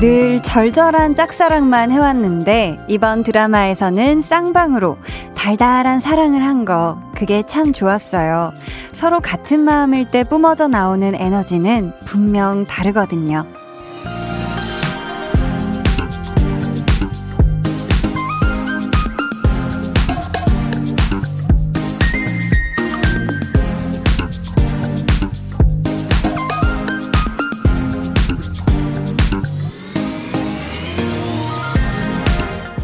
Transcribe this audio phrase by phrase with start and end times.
[0.00, 4.98] 늘 절절한 짝사랑만 해왔는데 이번 드라마에서는 쌍방으로
[5.36, 8.52] 달달한 사랑을 한 거 그게 참 좋았어요.
[8.90, 13.46] 서로 같은 마음일 때 뿜어져 나오는 에너지는 분명 다르거든요.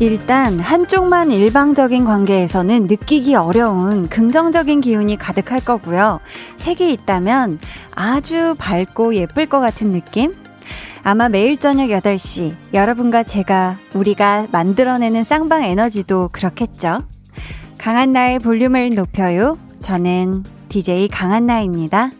[0.01, 6.21] 일단 한쪽만 일방적인 관계에서는 느끼기 어려운 긍정적인 기운이 가득할 거고요.
[6.57, 7.59] 색이 있다면
[7.97, 10.37] 아주 밝고 예쁠 것 같은 느낌?
[11.03, 17.03] 아마 매일 저녁 8시 여러분과 제가 우리가 만들어내는 쌍방 에너지도 그렇겠죠.
[17.79, 19.59] 강한나의 볼륨을 높여요.
[19.81, 22.13] 저는 DJ 강한나입니다.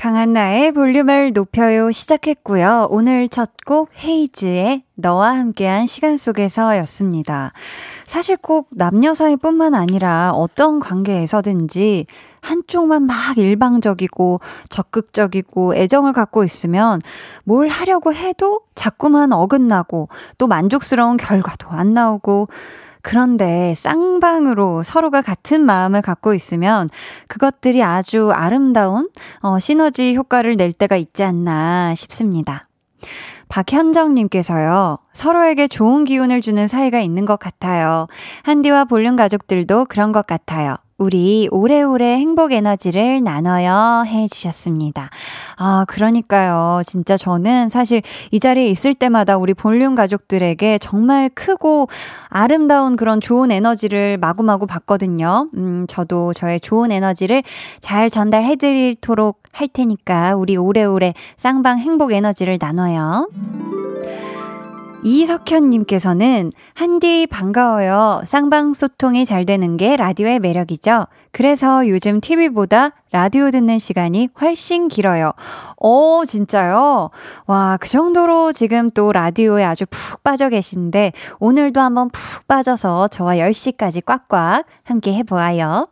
[0.00, 2.88] 강한나의 볼륨을 높여요 시작했고요.
[2.90, 7.52] 오늘 첫 곡 헤이즈의 너와 함께한 시간 속에서였습니다.
[8.06, 12.06] 사실 꼭 남녀 사이뿐만 아니라 어떤 관계에서든지
[12.40, 17.00] 한쪽만 막 일방적이고 적극적이고 애정을 갖고 있으면
[17.44, 22.48] 뭘 하려고 해도 자꾸만 어긋나고 또 만족스러운 결과도 안 나오고
[23.02, 26.88] 그런데 쌍방으로 서로가 같은 마음을 갖고 있으면
[27.28, 29.08] 그것들이 아주 아름다운
[29.40, 32.64] 어, 시너지 효과를 낼 때가 있지 않나 싶습니다.
[33.48, 38.06] 박현정님께서요, 서로에게 좋은 기운을 주는 사이가 있는 것 같아요.
[38.44, 40.76] 한디와 볼륨 가족들도 그런 것 같아요.
[41.00, 45.08] 우리 오래오래 행복 에너지를 나눠요 해 주셨습니다.
[45.56, 46.82] 아, 그러니까요.
[46.84, 51.88] 진짜 저는 사실 이 자리에 있을 때마다 우리 볼륨 가족들에게 정말 크고
[52.28, 55.48] 아름다운 그런 좋은 에너지를 마구마구 받거든요.
[55.54, 57.44] 음, 저도 저의 좋은 에너지를
[57.80, 63.26] 잘 전달해 드리도록 할 테니까 우리 오래오래 쌍방 행복 에너지를 나눠요.
[65.02, 68.22] 이석현님께서는 한디 반가워요.
[68.26, 71.06] 쌍방 소통이 잘 되는 게 라디오의 매력이죠.
[71.32, 75.32] 그래서 요즘 TV보다 라디오 듣는 시간이 훨씬 길어요.
[75.78, 77.10] 오, 진짜요?
[77.46, 83.36] 와, 그 정도로 지금 또 라디오에 아주 푹 빠져 계신데, 오늘도 한번 푹 빠져서 저와
[83.36, 85.88] 10시까지 꽉꽉 함께 해보아요.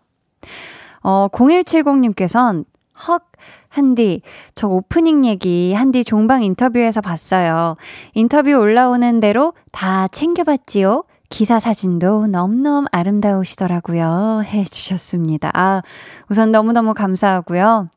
[1.02, 2.64] 어, 0170님께서는
[3.08, 3.22] 헉,
[3.68, 4.22] 한디,
[4.54, 7.76] 저 오프닝 얘기 한디 종방 인터뷰에서 봤어요.
[8.14, 11.04] 인터뷰 올라오는 대로 다 챙겨봤지요?
[11.30, 14.42] 기사 사진도 너무너무 아름다우시더라고요.
[14.44, 15.50] 해 주셨습니다.
[15.52, 15.82] 아,
[16.30, 17.90] 우선 너무너무 감사하고요.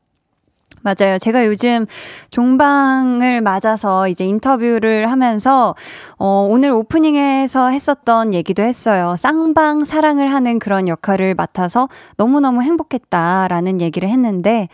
[0.82, 1.18] 맞아요.
[1.18, 1.86] 제가 요즘
[2.30, 5.74] 종방을 맞아서 이제 인터뷰를 하면서,
[6.18, 9.14] 어, 오늘 오프닝에서 했었던 얘기도 했어요.
[9.16, 14.68] 쌍방 사랑을 하는 그런 역할을 맡아서 너무너무 행복했다라는 얘기를 했는데,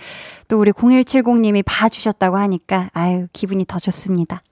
[0.49, 4.43] 또 우리 0170님이 봐주셨다고 하니까, 아유, 기분이 더 좋습니다.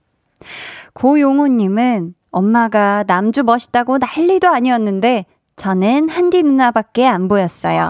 [0.93, 5.25] 고용호님은 엄마가 남주 멋있다고 난리도 아니었는데,
[5.55, 7.89] 저는 한디 누나밖에 안 보였어요.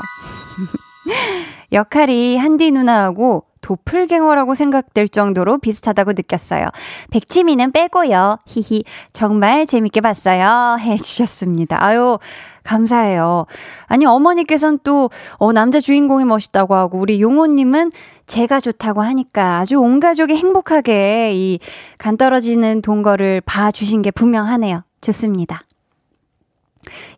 [1.72, 6.68] 역할이 한디 누나하고 도플갱어라고 생각될 정도로 비슷하다고 느꼈어요.
[7.12, 8.38] 백지미는 빼고요.
[8.46, 8.84] 히히.
[9.12, 10.78] 정말 재밌게 봤어요.
[10.80, 11.84] 해 주셨습니다.
[11.84, 12.18] 아유,
[12.64, 13.46] 감사해요.
[13.88, 17.92] 아니, 어머니께서는 또, 어, 남자 주인공이 멋있다고 하고, 우리 용호님은
[18.28, 21.60] 제가 좋다고 하니까 아주 온 가족이 행복하게 이
[21.98, 24.84] 간 떨어지는 동거를 봐주신 게 분명하네요.
[25.02, 25.62] 좋습니다.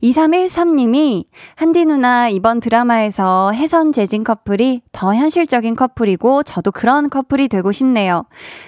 [0.03, 1.25] 2313님이
[1.55, 8.25] 한디 누나 이번 드라마에서 혜선 재진 커플이 더 현실적인 커플이고 저도 그런 커플이 되고 싶네요.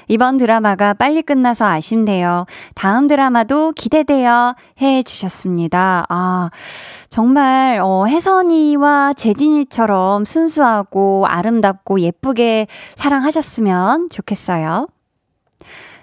[0.08, 2.46] 이번 드라마가 빨리 끝나서 아쉽네요.
[2.76, 4.56] 다음 드라마도 기대돼요.
[4.82, 6.06] 해 주셨습니다.
[6.10, 6.50] 아,
[7.10, 14.88] 정말, 어, 혜선이와 재진이처럼 순수하고 아름답고 예쁘게 사랑하셨으면 좋겠어요.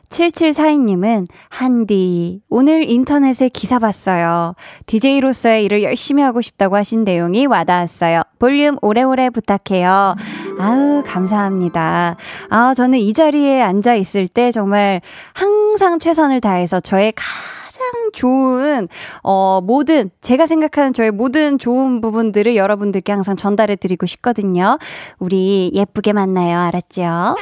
[0.08, 4.54] 7742님은, 한디, 오늘 인터넷에 기사 봤어요.
[4.86, 8.22] DJ로서의 일을 열심히 하고 싶다고 하신 내용이 와닿았어요.
[8.38, 10.16] 볼륨 오래오래 부탁해요.
[10.58, 12.16] 아우, 감사합니다.
[12.50, 15.00] 아, 저는 이 자리에 앉아 있을 때 정말
[15.34, 18.88] 항상 최선을 다해서 저의 가장 좋은,
[19.22, 24.78] 어, 모든, 제가 생각하는 저의 모든 좋은 부분들을 여러분들께 항상 전달해 드리고 싶거든요.
[25.18, 26.58] 우리 예쁘게 만나요.
[26.58, 27.36] 알았죠?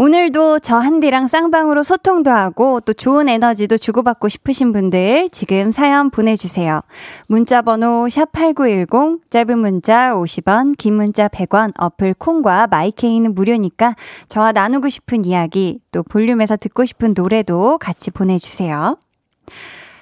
[0.00, 6.80] 오늘도 저 한디랑 쌍방으로 소통도 하고 또 좋은 에너지도 주고받고 싶으신 분들 지금 사연 보내주세요.
[7.26, 13.94] 문자 번호 샵8910 짧은 문자 50원 긴 문자 100원 어플 콩과 마이케이는 무료니까
[14.28, 18.96] 저와 나누고 싶은 이야기 또 볼륨에서 듣고 싶은 노래도 같이 보내주세요.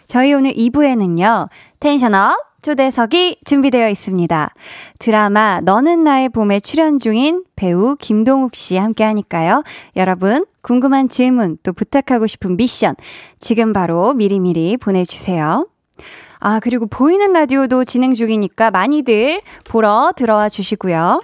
[0.07, 1.49] 저희 오늘 2부에는요.
[1.81, 4.53] 텐션업 초대석이 준비되어 있습니다.
[4.99, 9.63] 드라마 너는 나의 봄에 출연 중인 배우 김동욱 씨 함께 하니까요.
[9.97, 12.97] 여러분, 궁금한 질문 또 부탁하고 싶은 미션
[13.39, 15.67] 지금 바로 미리미리 보내주세요.
[16.41, 21.23] 아, 그리고 보이는 라디오도 진행 중이니까 많이들 보러 들어와 주시고요.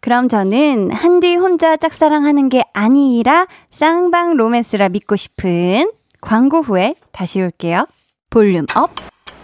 [0.00, 5.90] 그럼 저는 한디 혼자 짝사랑하는 게 아니라 쌍방 로맨스라 믿고 싶은
[6.20, 7.86] 광고 후에 다시 올게요.
[8.28, 8.90] Volume up,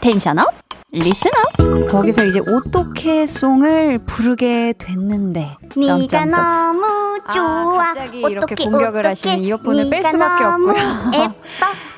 [0.00, 0.46] tension up,
[0.92, 1.88] listen up.
[1.88, 5.56] 거기서 이제 어떻게 송을 부르게 됐는데.
[5.76, 6.87] 네가 너무
[7.26, 7.44] 아, 좋아.
[7.44, 11.35] 아, 갑자기 이렇게 공격을 하시는 이어폰을 뺄 수밖에 없고요.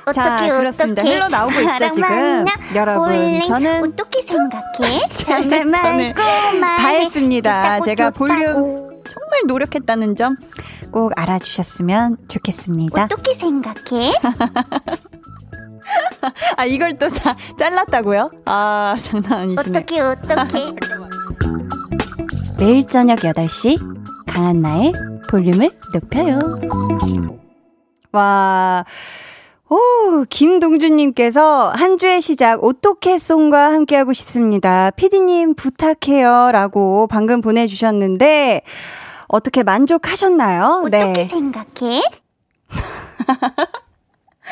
[0.12, 1.02] 자, 그렇습니다.
[1.02, 2.44] 흘러 나오고 있죠, 지금.
[2.74, 5.06] 여러분, 저는 어떻게 생각해?
[5.14, 6.20] 정말 말고
[6.60, 7.80] 다 했습니다.
[7.80, 8.54] 제가 볼륨
[9.04, 10.36] 정말 노력했다는 점
[10.92, 13.04] 꼭 알아주셨으면 좋겠습니다.
[13.04, 14.12] 어떻게 생각해?
[16.56, 18.30] 아, 이걸 또 다 잘랐다고요?
[18.46, 19.78] 아, 장난 아니시네.
[19.78, 20.64] 어떻게, 어떻게.
[22.58, 23.78] 매일 저녁 8시,
[24.26, 24.92] 강한 나의
[25.30, 26.38] 볼륨을 높여요.
[28.12, 28.84] 와,
[29.68, 34.90] 오, 김동준님께서 한 주의 시작 어떻게 송과 함께하고 싶습니다.
[34.90, 36.50] 피디님 부탁해요.
[36.52, 38.62] 라고 방금 보내주셨는데,
[39.28, 40.82] 어떻게 만족하셨나요?
[40.84, 41.24] 어떻게 네.
[41.24, 42.02] 생각해?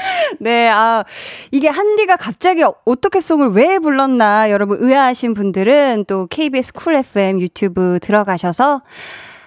[0.40, 1.04] 네, 아,
[1.50, 7.98] 이게 한디가 갑자기 어떻게 송을 왜 불렀나 여러분 의아하신 분들은 또 KBS 쿨 FM 유튜브
[8.00, 8.82] 들어가셔서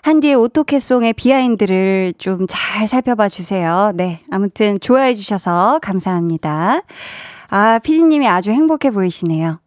[0.04, 3.92] 한디의 오토캐송의 비하인드를 좀 잘 살펴봐 주세요.
[3.96, 4.22] 네.
[4.30, 6.82] 아무튼 좋아해 주셔서 감사합니다.
[7.50, 9.60] 아, 피디님이 아주 행복해 보이시네요.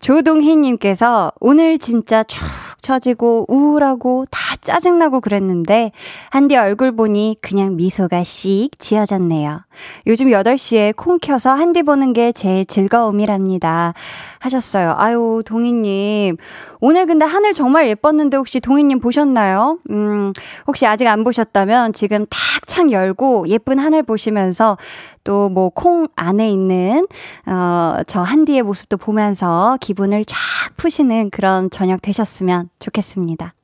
[0.00, 2.46] 조동희님께서 오늘 진짜 축
[2.80, 5.92] 처지고 우울하고 다 짜증나고 그랬는데
[6.30, 9.62] 한디 얼굴 보니 그냥 미소가 씩 지어졌네요.
[10.06, 13.94] 요즘 8시에 콩 켜서 한디 보는 게 제 즐거움이랍니다.
[14.40, 14.94] 하셨어요.
[14.98, 16.36] 아유, 동희님.
[16.80, 19.78] 오늘 근데 하늘 정말 예뻤는데 혹시 동희님 보셨나요?
[19.90, 20.32] 음,
[20.66, 22.38] 혹시 아직 안 보셨다면 지금 탁
[22.68, 24.76] 창 열고 예쁜 하늘 보시면서
[25.24, 27.06] 또 뭐 콩 안에 있는,
[27.46, 30.36] 어, 저 한디의 모습도 보면서 기분을 쫙
[30.76, 33.54] 푸시는 그런 저녁 되셨으면 좋겠습니다.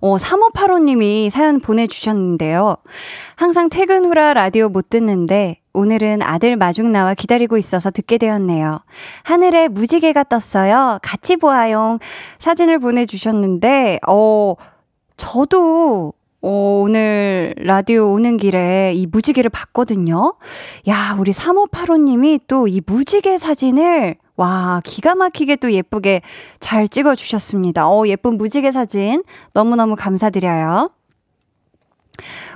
[0.00, 2.76] 어, 3585님이 사연 보내주셨는데요.
[3.36, 8.80] 항상 퇴근 후라 라디오 못 듣는데 오늘은 아들 마중 나와 기다리고 있어서 듣게 되었네요.
[9.24, 10.98] 하늘에 무지개가 떴어요.
[11.02, 11.98] 같이 보아용.
[12.38, 14.54] 사진을 보내주셨는데, 어,
[15.18, 20.34] 저도 어, 오늘 라디오 오는 길에 이 무지개를 봤거든요.
[20.88, 26.20] 야, 우리 3585님이 또 이 무지개 사진을 와, 기가 막히게 또 예쁘게
[26.60, 27.88] 잘 찍어주셨습니다.
[27.88, 29.22] 어, 예쁜 무지개 사진
[29.52, 30.90] 너무너무 감사드려요.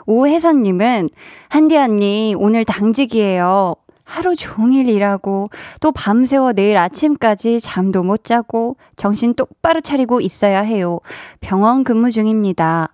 [0.06, 1.11] 오혜선님은,
[1.49, 3.75] 한디 언니, 오늘 당직이에요.
[4.05, 5.50] 하루 종일 일하고,
[5.81, 10.99] 또 밤새워 내일 아침까지 잠도 못 자고, 정신 똑바로 차리고 있어야 해요.
[11.41, 12.88] 병원 근무 중입니다.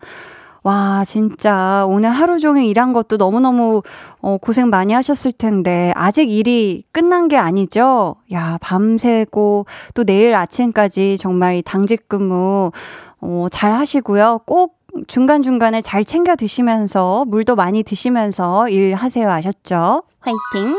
[0.67, 3.83] 와, 진짜 오늘 하루 종일 일한 것도 너무너무
[4.21, 8.17] 어, 고생 많이 하셨을 텐데 아직 일이 끝난 게 아니죠?
[8.33, 12.73] 야, 밤새고 또 내일 아침까지 정말 당직 근무
[13.21, 14.41] 어, 잘 하시고요.
[14.45, 19.31] 꼭 중간중간에 잘 챙겨 드시면서 물도 많이 드시면서 일하세요.
[19.31, 20.03] 아셨죠?
[20.19, 20.75] 화이팅!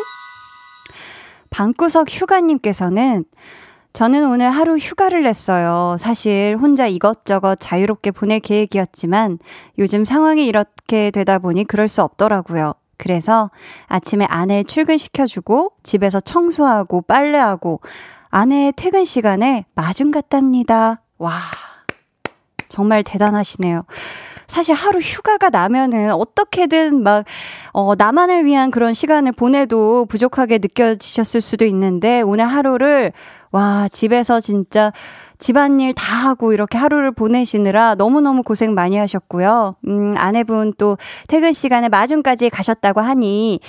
[1.49, 3.23] 방구석 휴가님께서는
[3.97, 5.95] 저는 오늘 하루 휴가를 냈어요.
[5.97, 9.39] 사실 혼자 이것저것 자유롭게 보낼 계획이었지만
[9.79, 12.73] 요즘 상황이 이렇게 되다 보니 그럴 수 없더라고요.
[12.97, 13.49] 그래서
[13.87, 17.81] 아침에 아내 출근시켜주고 집에서 청소하고 빨래하고
[18.29, 21.01] 아내의 퇴근 시간에 마중 갔답니다.
[21.17, 21.31] 와,
[22.69, 23.83] 정말 대단하시네요.
[24.47, 27.25] 사실 하루 휴가가 나면은 어떻게든 막,
[27.73, 33.11] 어, 나만을 위한 그런 시간을 보내도 부족하게 느껴지셨을 수도 있는데, 오늘 하루를
[33.51, 34.91] 와, 집에서 진짜
[35.39, 39.75] 집안일 다 하고 이렇게 하루를 보내시느라 너무너무 고생 많이 하셨고요.
[39.87, 43.59] 음, 아내분 또 퇴근 시간에 마중까지 가셨다고 하니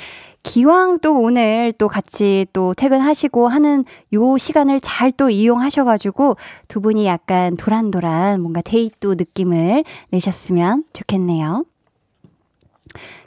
[0.43, 3.85] 기왕 또 오늘 또 같이 또 퇴근하시고 하는
[4.15, 6.37] 요 시간을 잘 또 이용하셔가지고
[6.69, 11.65] 두 분이 약간 도란도란 뭔가 데이트 느낌을 내셨으면 좋겠네요.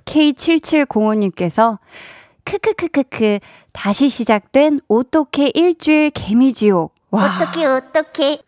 [0.05, 1.77] K7705님께서
[2.45, 3.39] 크크크크크
[3.73, 6.93] 다시 시작된 어떻게 일주일 개미지옥.
[7.11, 7.25] 와.
[7.25, 8.41] 어떻게 어떻게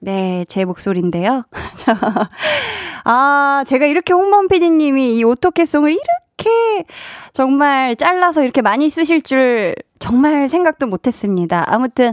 [0.00, 1.44] 네, 제 목소리인데요.
[3.04, 6.84] 아, 제가 이렇게 홍범 PD님이 이 오토캐송을 이렇게
[7.32, 11.64] 정말 잘라서 이렇게 많이 쓰실 줄 정말 생각도 못했습니다.
[11.66, 12.12] 아무튼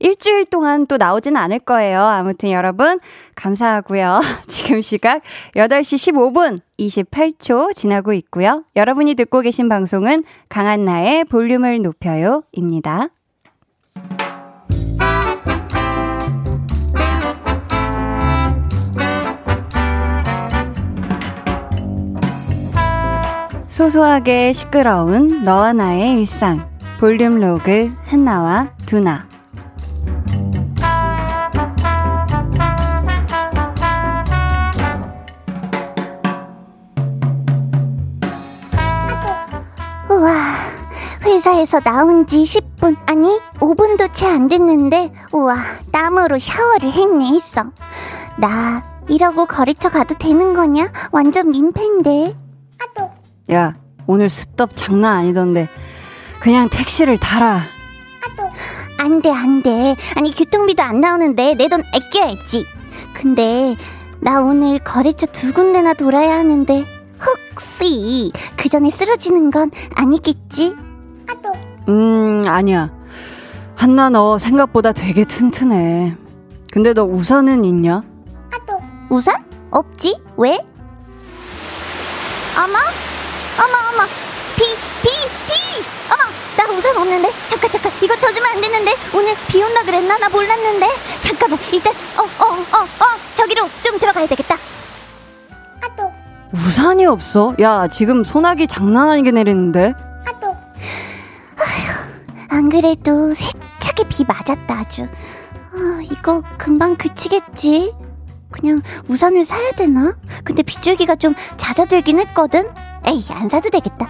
[0.00, 2.00] 일주일 동안 또 나오진 않을 거예요.
[2.00, 3.00] 아무튼 여러분,
[3.34, 4.20] 감사하고요.
[4.46, 5.22] 지금 시각
[5.56, 8.64] 8시 15분 28초 지나고 있고요.
[8.76, 13.08] 여러분이 듣고 계신 방송은 강한나의 볼륨을 높여요 입니다.
[23.78, 26.68] 소소하게 시끄러운 너와 나의 일상.
[26.98, 29.28] 볼륨 로그 한나와 두나.
[40.10, 40.32] 우와,
[41.24, 43.28] 회사에서 나온 지 10분, 아니,
[43.60, 45.56] 5분도 채 안 됐는데, 우와,
[45.92, 47.66] 땀으로 샤워를 했네, 했어.
[48.38, 50.90] 나, 이러고 거리쳐 가도 되는 거냐?
[51.12, 52.47] 완전 민폐인데.
[53.52, 53.74] 야,
[54.06, 55.68] 오늘 습덥 장난 아니던데.
[56.40, 57.62] 그냥 택시를 타라.
[59.00, 59.96] 안 돼, 안 돼.
[60.16, 62.66] 아니, 교통비도 안 나오는데 내 돈 아껴야지.
[63.14, 63.76] 근데,
[64.20, 66.84] 나 오늘 거래처 두 군데나 돌아야 하는데,
[67.24, 70.74] 혹시, 그 전에 쓰러지는 건 아니겠지?
[71.88, 72.92] 음, 아니야.
[73.76, 76.16] 한나 너 생각보다 되게 튼튼해.
[76.70, 78.02] 근데 너 우산은 있냐?
[79.10, 79.36] 우산?
[79.70, 80.16] 없지?
[80.36, 80.58] 왜?
[82.56, 82.76] 어머?
[83.58, 84.08] 어머, 어머.
[84.56, 84.64] 비,
[85.02, 85.08] 비,
[85.48, 85.84] 비!
[86.12, 86.22] 어머,
[86.56, 87.30] 나 우산 없는데?
[87.48, 87.92] 잠깐, 잠깐.
[88.02, 88.94] 이거 젖으면 안 되는데?
[89.14, 90.18] 오늘 비 온다 그랬나?
[90.18, 90.88] 나 몰랐는데?
[91.20, 91.58] 잠깐만.
[91.72, 93.18] 일단, 어, 어, 어, 어.
[93.34, 94.56] 저기로 좀 들어가야 되겠다.
[96.52, 97.54] 우산이 없어?
[97.60, 99.94] 야, 지금 소나기 장난 아니게 내리는데?
[102.50, 105.02] 안 그래도 세차게 비 맞았다, 아주.
[105.72, 107.94] 아, 이거 금방 그치겠지?
[108.50, 110.16] 그냥 우산을 사야 되나?
[110.42, 112.68] 근데 빗줄기가 좀 잦아들긴 했거든?
[113.08, 114.06] 에이, 안 사도 되겠다.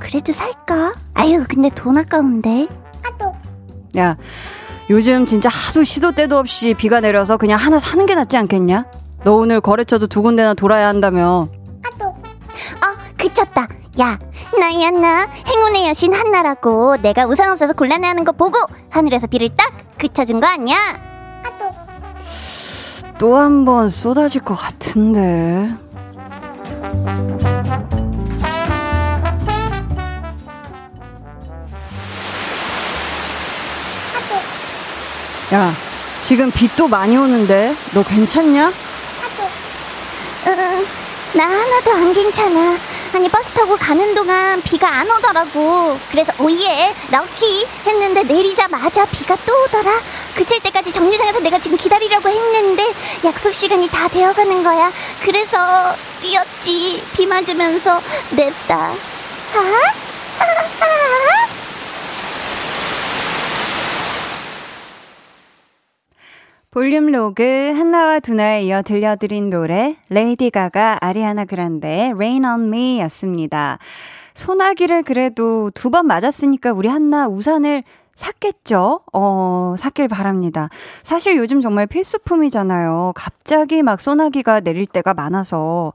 [0.00, 0.94] 그래도 살까?
[1.14, 2.68] 아유, 근데 돈 아까운데.
[3.96, 4.16] 야,
[4.90, 8.86] 요즘 진짜 하도 시도 때도 없이 비가 내려서 그냥 하나 사는 게 낫지 않겠냐?
[9.24, 11.48] 너 오늘 거래처도 두 군데나 돌아야 한다며.
[12.02, 13.68] 어, 그쳤다.
[14.00, 14.18] 야,
[14.58, 18.58] 나야 나 행운의 여신 한나라고 내가 우산 없어서 곤란해하는 거 보고
[18.90, 20.76] 하늘에서 비를 딱 그쳐준 거 아니야?
[23.18, 25.70] 또한 번 쏟아질 것 같은데.
[35.52, 35.72] 야,
[36.22, 38.72] 지금 비 또 많이 오는데 너 괜찮냐?
[40.48, 40.86] 응,
[41.34, 42.78] 나 하나도 안 괜찮아.
[43.14, 45.98] 아니 버스 타고 가는 동안 비가 안 오더라고.
[46.10, 49.90] 그래서 oh yeah lucky 했는데 내리자마자 비가 또 오더라.
[50.34, 52.92] 그칠 때까지 정류장에서 내가 지금 기다리려고 했는데
[53.24, 54.92] 약속 시간이 다 되어가는 거야.
[55.22, 55.56] 그래서
[56.20, 57.02] 뛰었지.
[57.14, 58.00] 비 맞으면서
[58.32, 58.74] 냈다.
[58.76, 58.92] 아?
[60.38, 61.46] 아, 아.
[66.76, 73.78] 볼륨 로그 한나와 두나에 이어 들려드린 노래 레이디 가가 아리아나 그란데 Rain on Me 였습니다.
[74.34, 77.82] 소나기를 그래도 두 번 맞았으니까 우리 한나 우산을
[78.14, 79.00] 샀겠죠?
[79.14, 80.68] 어, 샀길 바랍니다.
[81.02, 83.14] 사실 요즘 정말 필수품이잖아요.
[83.16, 85.94] 갑자기 막 소나기가 내릴 때가 많아서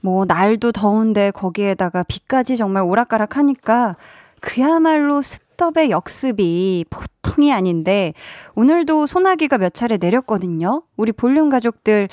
[0.00, 3.96] 뭐 날도 더운데 거기에다가 비까지 정말 오락가락 하니까
[4.40, 8.12] 그야말로 습 덥의 역습이 보통이 아닌데
[8.54, 10.82] 오늘도 소나기가 몇 차례 내렸거든요.
[10.96, 12.08] 우리 볼륨 가족들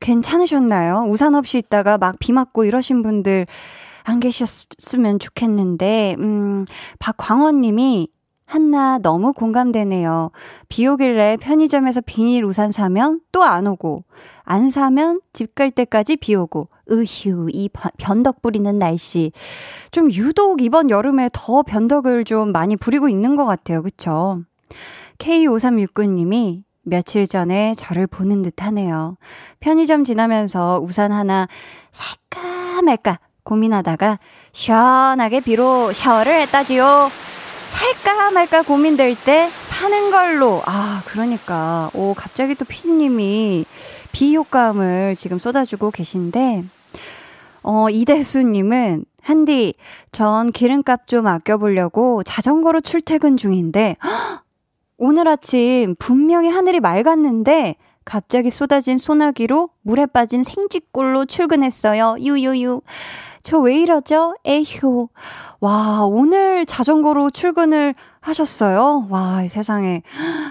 [0.00, 1.06] 괜찮으셨나요?
[1.08, 3.46] 우산 없이 있다가 막 비 맞고 이러신 분들
[4.04, 6.66] 안 계셨으면 좋겠는데 음
[6.98, 8.08] 박광원 님이
[8.44, 10.30] 한나 너무 공감되네요.
[10.68, 14.04] 비 오길래 편의점에서 비닐 우산 사면 또 안 오고
[14.44, 19.32] 안 사면 집 갈 때까지 비 오고 으휴 이 변덕 부리는 날씨
[19.90, 23.82] 좀 유독 이번 여름에 더 변덕을 좀 많이 부리고 있는 것 같아요.
[23.82, 24.40] 그쵸?
[25.18, 29.16] K5369님이 며칠 전에 저를 보는 듯 하네요.
[29.60, 31.46] 편의점 지나면서 우산 하나
[31.92, 34.18] 살까 말까 고민하다가
[34.52, 37.08] 시원하게 비로 샤워를 했다지요.
[37.72, 40.62] 살까 말까 고민될 때 사는 걸로.
[40.66, 41.90] 아, 그러니까.
[41.94, 43.64] 오, 갑자기 또 피디님이
[44.12, 46.64] 비효과음을 지금 쏟아주고 계신데,
[47.62, 49.74] 어, 이대수님은, 한디,
[50.10, 54.42] 전 기름값 좀 아껴보려고 자전거로 출퇴근 중인데, 헉!
[54.98, 62.16] 오늘 아침 분명히 하늘이 맑았는데, 갑자기 쏟아진 소나기로 물에 빠진 생쥐꼴로 출근했어요.
[62.18, 62.82] 유유유.
[63.42, 64.34] 저 왜 이러죠?
[64.44, 65.08] 에휴.
[65.60, 69.06] 와, 오늘 자전거로 출근을 하셨어요?
[69.10, 70.02] 와, 세상에.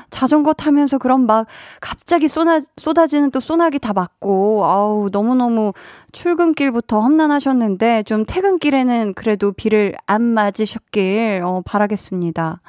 [0.10, 1.48] 자전거 타면서 그런 막
[1.80, 5.72] 갑자기 쏟아, 쏟아지는 또 소나기 다 맞고, 아우, 너무너무
[6.12, 12.62] 출근길부터 험난하셨는데, 좀 퇴근길에는 그래도 비를 안 맞으셨길, 어, 바라겠습니다.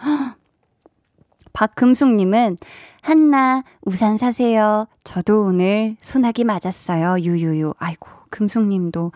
[1.52, 2.57] 박금숙님은,
[3.02, 4.87] 한나, 우산 사세요.
[5.02, 7.17] 저도 오늘 소나기 맞았어요.
[7.19, 7.75] 유유유.
[7.79, 9.11] 아이고, 금숙님도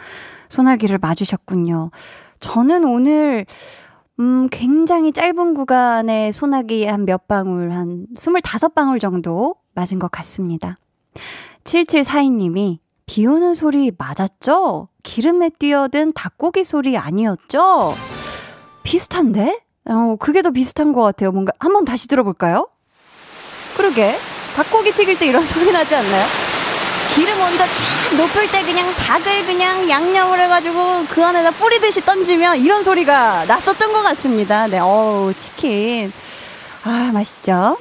[0.49, 1.91] 소나기를 맞으셨군요.
[2.41, 3.47] 저는 오늘,
[4.19, 10.77] 음, 굉장히 짧은 구간에 소나기 한 몇 방울, 한 25방울 정도 맞은 것 같습니다.
[11.65, 14.89] 7742님이 비 오는 소리 맞았죠?
[15.03, 17.95] 기름에 뛰어든 닭고기 소리 아니었죠?
[18.83, 19.61] 비슷한데?
[19.89, 21.31] 어, 그게 더 비슷한 것 같아요.
[21.31, 22.69] 뭔가, 한번 다시 들어볼까요?
[23.77, 24.15] 그러게.
[24.57, 26.25] 닭고기 튀길 때 이런 소리 나지 않나요?
[27.17, 32.83] 기름 온도 쫙 높을 때 그냥 닭을 그냥 양념을 해가지고 그 안에다 뿌리듯이 던지면 이런
[32.83, 34.67] 소리가 났었던 것 같습니다.
[34.67, 36.13] 네, 어우, 치킨.
[36.85, 37.79] 아, 맛있죠?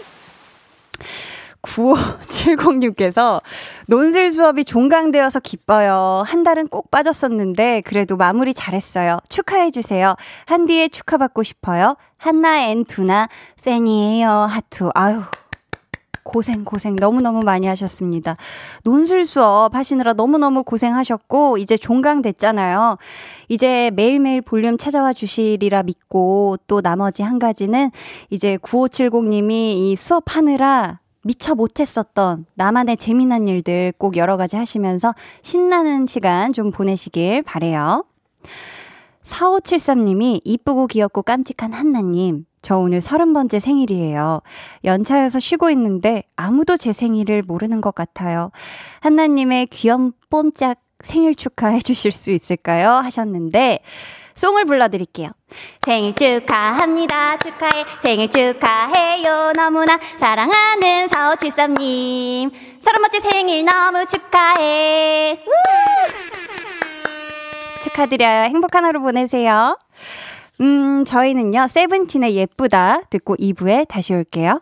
[1.64, 3.42] 9570님께서
[3.88, 6.24] 논술 수업이 종강되어서 기뻐요.
[6.26, 9.20] 한 달은 꼭 빠졌었는데 그래도 마무리 잘했어요.
[9.28, 10.16] 축하해 주세요.
[10.46, 11.98] 한디에 축하받고 싶어요.
[12.18, 13.28] 한나 and 두나
[13.64, 14.30] 팬이에요.
[14.30, 14.92] 하트.
[14.94, 15.24] 아유,
[16.26, 18.36] 고생, 고생 너무너무 많이 하셨습니다.
[18.84, 22.98] 논술 수업 하시느라 너무너무 고생하셨고, 이제 종강 됐잖아요.
[23.48, 27.92] 이제 매일매일 볼륨 찾아와 주시리라 믿고, 또 나머지 한 가지는
[28.30, 36.54] 이제 9570님이 이 수업하느라 미처 못했었던 나만의 재미난 일들 꼭 여러 가지 하시면서 신나는 시간
[36.54, 38.06] 좀 보내시길 바래요.
[39.24, 42.46] 4573님이 이쁘고 귀엽고 깜찍한 한나님.
[42.66, 44.42] 저 오늘 서른 번째 생일이에요.
[44.86, 48.50] 연차여서 쉬고 있는데 아무도 제 생일을 모르는 것 같아요.
[49.02, 52.90] 한나님의 귀염 뽐짝 생일 축하해 주실 수 있을까요?
[52.90, 53.82] 하셨는데,
[54.34, 55.30] 송을 불러드릴게요.
[55.86, 57.38] 생일 축하합니다.
[57.38, 57.86] 축하해.
[58.00, 59.54] 생일 축하해요.
[59.56, 62.52] 너무나 사랑하는 4573님.
[62.80, 65.40] 서른 번째 생일 너무 축하해.
[67.84, 68.46] 축하드려요.
[68.46, 69.78] 행복한 하루 보내세요.
[70.62, 74.62] 음, 저희는요, 세븐틴의 예쁘다 듣고 2부에 다시 올게요.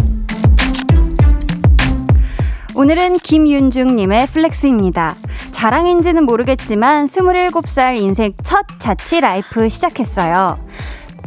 [2.75, 5.15] 오늘은 김윤중님의 flex입니다.
[5.51, 10.57] 자랑인지는 모르겠지만 27살 인생 첫 자취 life 시작했어요.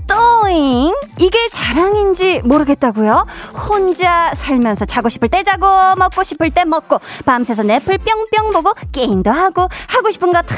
[0.06, 0.92] 또잉?
[1.18, 3.26] 이게 자랑인지 모르겠다고요?
[3.68, 9.30] 혼자 살면서 자고 싶을 때 자고 먹고 싶을 때 먹고 밤새서 넷플 뿅뿅 보고 게임도
[9.30, 10.54] 하고 하고 싶은 거 다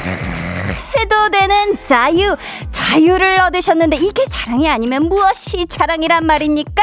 [0.97, 2.35] 해도 되는 자유
[2.71, 6.81] 자유를 얻으셨는데 이게 자랑이 아니면 무엇이 자랑이란 말입니까?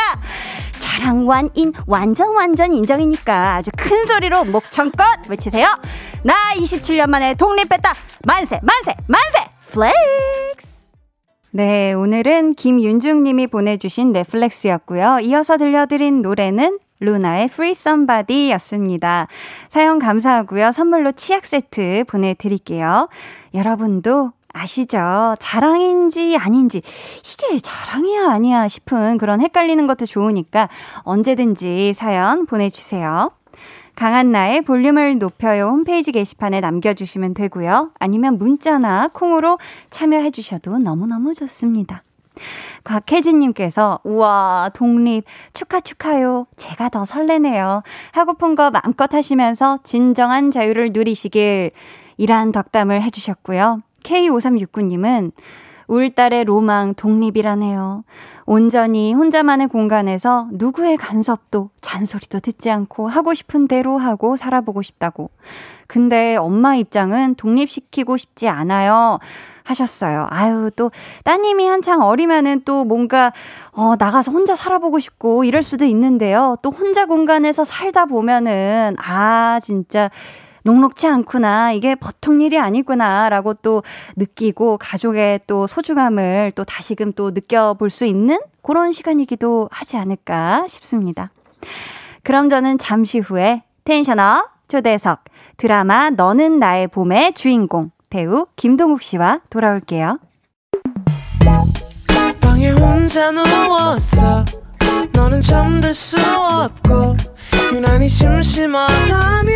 [0.84, 5.66] 자랑 완인 완전 완전 인정이니까 아주 큰 소리로 목청껏 외치세요.
[6.22, 7.94] 나 27년 만에 독립했다.
[8.26, 10.92] 만세 만세 만세 flex.
[11.52, 15.20] 네, 오늘은 김윤중 님이 보내주신 내 flex였고요.
[15.22, 19.26] 이어서 들려드린 노래는 루나의 Free Somebody 였습니다.
[19.70, 20.70] 사연 감사하고요.
[20.70, 23.08] 선물로 치약 세트 보내드릴게요.
[23.54, 25.34] 여러분도 아시죠?
[25.38, 30.68] 자랑인지 아닌지 이게 자랑이야 아니야 싶은 그런 헷갈리는 것도 좋으니까
[31.02, 33.32] 언제든지 사연 보내주세요.
[33.96, 37.90] 강한 나의 볼륨을 높여요 홈페이지 게시판에 남겨주시면 되고요.
[37.98, 39.58] 아니면 문자나 콩으로
[39.90, 42.02] 참여해 주셔도 너무너무 좋습니다.
[42.82, 46.46] 곽혜진님께서, 우와, 독립, 축하, 축하요.
[46.56, 47.84] 제가 더 설레네요.
[48.10, 51.70] 하고픈 거 마음껏 하시면서 진정한 자유를 누리시길,
[52.16, 53.82] 이란 덕담을 해주셨고요.
[54.04, 55.32] K5369님은
[55.86, 58.04] 울 딸의 로망 독립이라네요.
[58.46, 65.30] 온전히 혼자만의 공간에서 누구의 간섭도 잔소리도 듣지 않고 하고 싶은 대로 하고 살아보고 싶다고.
[65.86, 69.18] 근데 엄마 입장은 독립시키고 싶지 않아요.
[69.64, 70.26] 하셨어요.
[70.28, 70.90] 아유, 또,
[71.24, 73.32] 따님이 한창 어리면은 또 뭔가,
[73.72, 76.56] 어, 나가서 혼자 살아보고 싶고 이럴 수도 있는데요.
[76.60, 80.10] 또 혼자 공간에서 살다 보면은, 아, 진짜,
[80.64, 81.72] 녹록치 않구나.
[81.72, 83.29] 이게 보통 일이 아니구나.
[83.29, 83.83] 라고 또
[84.16, 91.31] 느끼고 가족의 또 소중함을 또 다시금 또 느껴볼 수 있는 그런 시간이기도 하지 않을까 싶습니다.
[92.22, 95.24] 그럼 저는 잠시 후에 텐션업 초대석
[95.57, 100.18] 드라마 너는 나의 봄의 주인공 배우 김동욱 씨와 돌아올게요.
[105.12, 107.16] 너는 잠들 수 없고
[107.72, 109.55] 유난히 심심하다면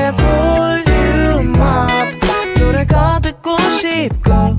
[0.00, 0.10] 그게
[1.44, 1.90] 볼륨업.
[2.58, 4.56] 노래가 듣고 싶고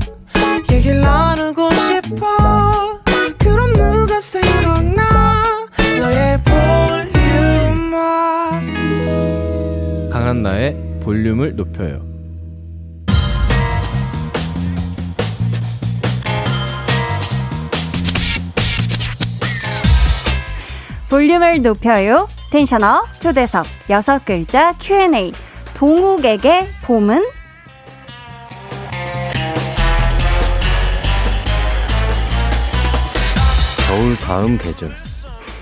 [0.72, 3.02] 얘기를 나누고 싶어.
[3.40, 5.68] 그럼 누가 생각나?
[6.00, 8.02] 너의 볼륨업.
[10.12, 12.12] 강한나의 볼륨을 높여요.
[21.10, 22.30] 볼륨을 높여요.
[22.52, 25.32] 텐션업 초대석 여섯 글자 Q&A
[25.74, 27.26] 동욱에게 봄은
[33.88, 34.92] 겨울 다음 계절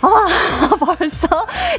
[0.02, 1.28] 아, 벌써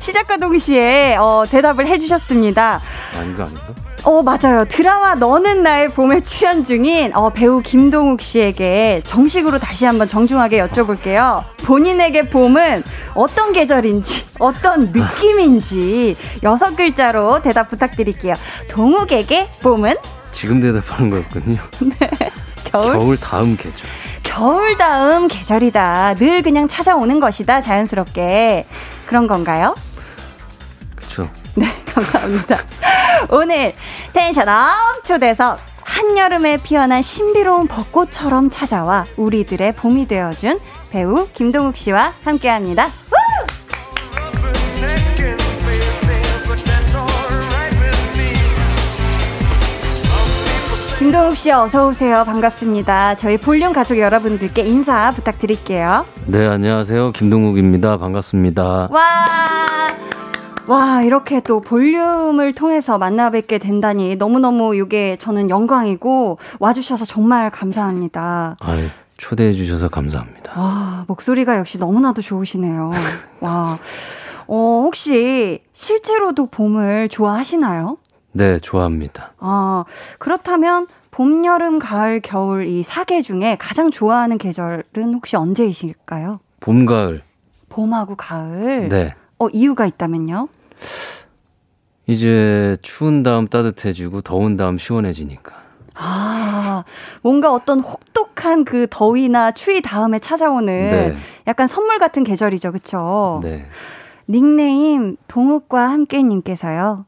[0.01, 2.79] 시작과 동시에 어, 대답을 해주셨습니다.
[3.19, 3.90] 아닌가 아닌가?
[4.03, 4.65] 어, 맞아요.
[4.67, 11.45] 드라마 너는 나의 봄에 출연 중인 어, 배우 김동욱 씨에게 정식으로 다시 한번 정중하게 여쭤볼게요.
[11.59, 12.83] 본인에게 봄은
[13.15, 18.35] 어떤 계절인지, 어떤 느낌인지 여섯 글자로 대답 부탁드릴게요.
[18.71, 19.95] 동욱에게 봄은?
[20.33, 21.61] 지금 대답하는 거였군요.
[21.81, 22.31] 네.
[22.65, 22.93] 겨울?
[22.95, 23.89] 겨울 다음 계절.
[24.23, 26.15] 겨울 다음 계절이다.
[26.15, 27.61] 늘 그냥 찾아오는 것이다.
[27.61, 28.67] 자연스럽게.
[29.07, 29.75] 그런 건가요?
[31.61, 32.57] 네, 감사합니다.
[33.29, 33.75] 오늘
[34.15, 40.59] 텐션업 초대석 한여름에 피어난 신비로운 벚꽃처럼 찾아와 우리들의 봄이 되어준
[40.91, 42.89] 배우 김동욱 씨와 함께합니다.
[50.99, 52.25] 김동욱 씨 어서 오세요.
[52.25, 53.17] 반갑습니다.
[53.17, 56.07] 저희 볼륨 가족 여러분들께 인사 부탁드릴게요.
[56.27, 57.13] 네, 안녕하세요.
[57.13, 57.99] 김동욱입니다.
[57.99, 58.89] 반갑습니다.
[58.91, 59.25] 와.
[60.67, 68.57] 와, 이렇게 또 볼륨을 통해서 만나 뵙게 된다니 너무너무 이게 저는 영광이고 와주셔서 정말 감사합니다.
[68.61, 70.61] 아유, 초대해 주셔서 감사합니다.
[70.61, 72.91] 와, 목소리가 역시 너무나도 좋으시네요.
[73.41, 73.79] 와.
[74.47, 77.99] 어, 혹시 실제로도 봄을 좋아하시나요?
[78.33, 79.33] 네, 좋아합니다.
[79.39, 79.85] 아,
[80.19, 86.39] 그렇다면 봄, 여름, 가을, 겨울 이 사계 중에 가장 좋아하는 계절은 혹시 언제이실까요?
[86.61, 87.23] 봄, 가을.
[87.69, 88.89] 봄하고 가을?
[88.89, 89.15] 네.
[89.41, 90.49] 어, 이유가 있다면요?
[92.07, 95.55] 이제 추운 다음 따뜻해지고 더운 다음 시원해지니까.
[95.95, 96.85] 아,
[97.23, 101.17] 뭔가 어떤 혹독한 그 더위나 추위 다음에 찾아오는 네.
[101.47, 102.73] 약간 선물 같은 계절이죠.
[102.73, 103.41] 그쵸?
[103.43, 103.67] 네.
[104.29, 107.07] 닉네임 동욱과 함께님께서요.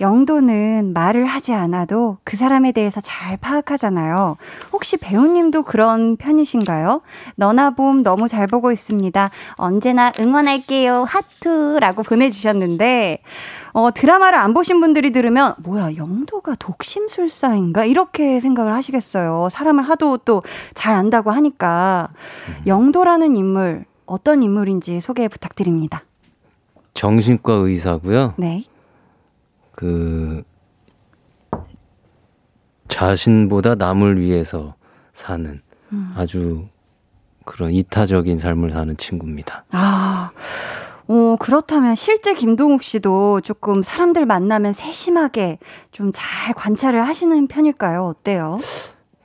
[0.00, 4.36] 영도는 말을 하지 않아도 그 사람에 대해서 잘 파악하잖아요.
[4.72, 7.02] 혹시 배우님도 그런 편이신가요?
[7.36, 9.30] 너나 봄 너무 잘 보고 있습니다.
[9.56, 11.04] 언제나 응원할게요.
[11.08, 13.18] 하트라고 보내주셨는데,
[13.74, 17.84] 어, 드라마를 안 보신 분들이 들으면, 뭐야, 영도가 독심술사인가?
[17.84, 19.48] 이렇게 생각을 하시겠어요.
[19.50, 20.42] 사람을 하도 또
[20.74, 22.08] 잘 안다고 하니까.
[22.66, 26.02] 영도라는 인물, 어떤 인물인지 소개 부탁드립니다.
[26.94, 28.34] 정신과 의사고요.
[28.36, 28.64] 네.
[29.72, 30.42] 그
[32.88, 34.74] 자신보다 남을 위해서
[35.14, 35.60] 사는
[35.92, 36.12] 음.
[36.16, 36.66] 아주
[37.44, 39.64] 그런 이타적인 삶을 사는 친구입니다.
[39.72, 40.30] 아,
[41.08, 45.58] 어, 그렇다면 실제 김동욱 씨도 조금 사람들 만나면 세심하게
[45.90, 48.04] 좀 잘 관찰을 하시는 편일까요?
[48.06, 48.58] 어때요?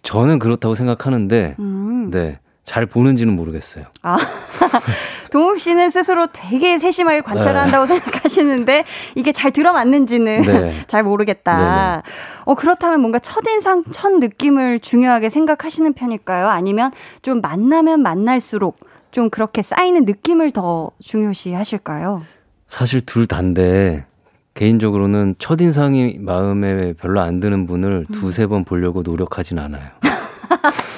[0.02, 2.10] 저는 그렇다고 생각하는데, 음.
[2.12, 2.40] 네.
[2.64, 3.86] 잘 보는지는 모르겠어요.
[4.02, 4.18] 아,
[5.32, 7.60] 동욱 씨는 스스로 되게 세심하게 관찰을 네.
[7.60, 8.86] 한다고 생각하시는데
[9.16, 10.86] 이게 잘 들어맞는지는 네.
[10.88, 11.58] 잘 모르겠다.
[11.58, 12.02] 네네.
[12.46, 16.48] 어, 그렇다면 뭔가 첫인상, 첫 느낌을 중요하게 생각하시는 편일까요?
[16.48, 18.80] 아니면 좀 만나면 만날수록
[19.12, 22.24] 좀 그렇게 쌓이는 느낌을 더 중요시 하실까요?
[22.68, 24.06] 사실 둘 다인데
[24.54, 28.12] 개인적으로는 첫인상이 마음에 별로 안 드는 분을 음.
[28.12, 29.90] 두세 번 보려고 노력하진 않아요.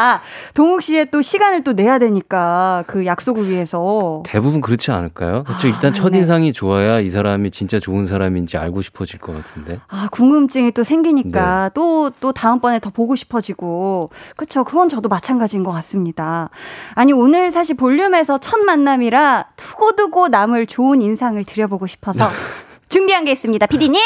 [0.00, 0.22] 아,
[0.54, 4.22] 동욱 씨의 또 시간을 또 내야 되니까 그 약속을 위해서.
[4.24, 5.44] 대부분 그렇지 않을까요?
[5.44, 5.66] 그렇죠.
[5.66, 6.52] 아, 일단 첫 인상이 네.
[6.52, 9.78] 좋아야 이 사람이 진짜 좋은 사람인지 알고 싶어질 것 같은데.
[9.88, 12.16] 아, 궁금증이 또 생기니까 또또 네.
[12.20, 14.08] 또 다음번에 더 보고 싶어지고.
[14.36, 14.64] 그렇죠.
[14.64, 16.48] 그건 저도 마찬가지인 것 같습니다.
[16.94, 22.30] 아니, 오늘 사실 볼륨에서 첫 만남이라 두고두고 남을 좋은 인상을 드려보고 싶어서
[22.88, 23.66] 준비한 게 있습니다.
[23.66, 24.00] 피디님!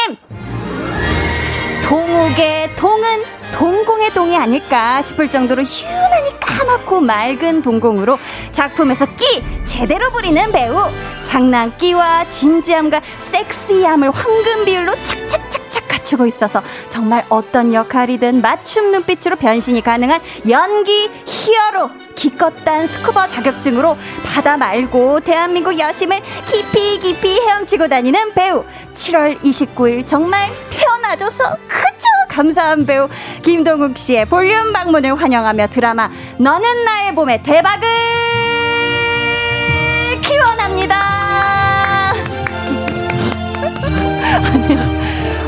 [1.84, 3.08] 동욱의 동은
[3.54, 8.18] 동공의 동이 아닐까 싶을 정도로 유난히 까맣고 맑은 동공으로
[8.52, 10.90] 작품에서 끼 제대로 부리는 배우.
[11.22, 20.20] 장난기와 진지함과 섹시함을 황금 비율로 착착착착 갖추고 있어서 정말 어떤 역할이든 맞춤 눈빛으로 변신이 가능한
[20.48, 28.64] 연기 히어로 기껏단 스쿠버 자격증으로 바다 말고 대한민국 여심을 깊이 깊이 헤엄치고 다니는 배우.
[28.94, 31.93] 7월 29일 정말 태어나줘서 그저
[32.34, 33.08] 감사한 배우
[33.42, 37.88] 김동욱 씨의 볼륨 방문을 환영하며 드라마 너는 나의 봄의 대박을
[40.20, 40.96] 기원합니다.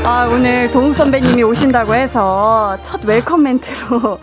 [0.05, 4.17] 아, 오늘 동욱 선배님이 오신다고 해서 첫 welcome 멘트로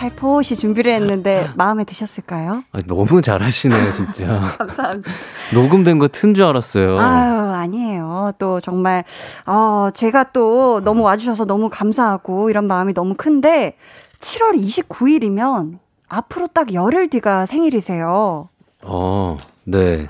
[0.00, 2.64] 살포시 준비를 했는데 마음에 드셨을까요?
[2.72, 4.40] 아, 너무 잘하시네요, 진짜.
[4.58, 5.10] 감사합니다.
[5.54, 6.98] 녹음된 거 튼 줄 알았어요.
[6.98, 8.32] 아유, 아니에요.
[8.38, 9.04] 또 정말,
[9.44, 13.76] 어, 제가 또 너무 와주셔서 너무 감사하고 이런 마음이 너무 큰데
[14.20, 18.48] 7월 29일이면 앞으로 딱 열흘 뒤가 생일이세요.
[18.82, 20.08] 어, 네.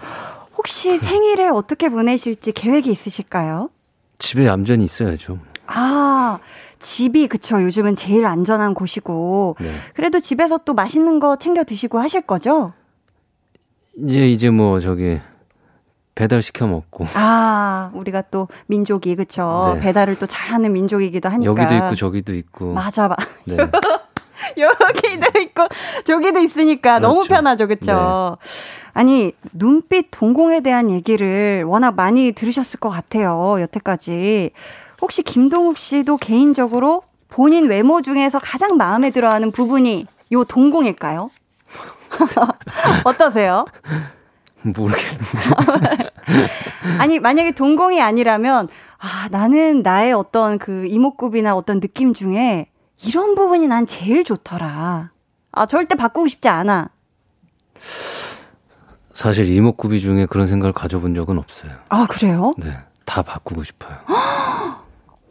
[0.56, 3.70] 혹시 생일에 어떻게 보내실지 계획이 있으실까요?
[4.20, 5.38] 집에 얌전히 있어야죠.
[5.66, 6.38] 아,
[6.80, 7.62] 집이 그쵸.
[7.62, 9.56] 요즘은 제일 안전한 곳이고.
[9.60, 9.70] 네.
[9.94, 12.72] 그래도 집에서 또 맛있는 거 챙겨 드시고 하실 거죠?
[13.96, 15.20] 이제 이제 뭐 저기
[16.14, 19.72] 배달 시켜 먹고 아, 우리가 또 민족이 그쵸.
[19.74, 19.80] 네.
[19.80, 21.50] 배달을 또 잘하는 민족이기도 하니까.
[21.50, 22.72] 여기도 있고 저기도 있고.
[22.72, 23.26] 맞아, 맞아.
[23.44, 23.56] 네.
[24.58, 25.66] 여기도 있고
[26.04, 27.34] 저기도 있으니까 너무 그렇죠.
[27.34, 28.36] 편하죠, 그쵸?
[28.92, 34.50] 아니 눈빛 동공에 대한 얘기를 워낙 많이 들으셨을 것 같아요, 여태까지.
[35.00, 41.30] 혹시 김동욱 씨도 개인적으로 본인 외모 중에서 가장 마음에 들어하는 부분이 요 동공일까요?
[43.04, 43.64] 어떠세요?
[44.62, 46.10] 모르겠는데.
[46.98, 52.66] 아니 만약에 동공이 아니라면 아 나는 나의 어떤 그 이목구비나 어떤 느낌 중에
[53.02, 55.10] 이런 부분이 난 제일 좋더라.
[55.52, 56.90] 아 절대 바꾸고 싶지 않아.
[59.12, 61.72] 사실 이목구비 중에 그런 생각을 가져본 적은 없어요.
[61.88, 62.52] 아 그래요?
[62.58, 62.76] 네.
[63.06, 63.96] 다 바꾸고 싶어요.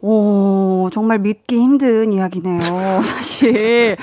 [0.02, 2.60] 오 정말 믿기 힘든 이야기네요.
[3.02, 3.96] 사실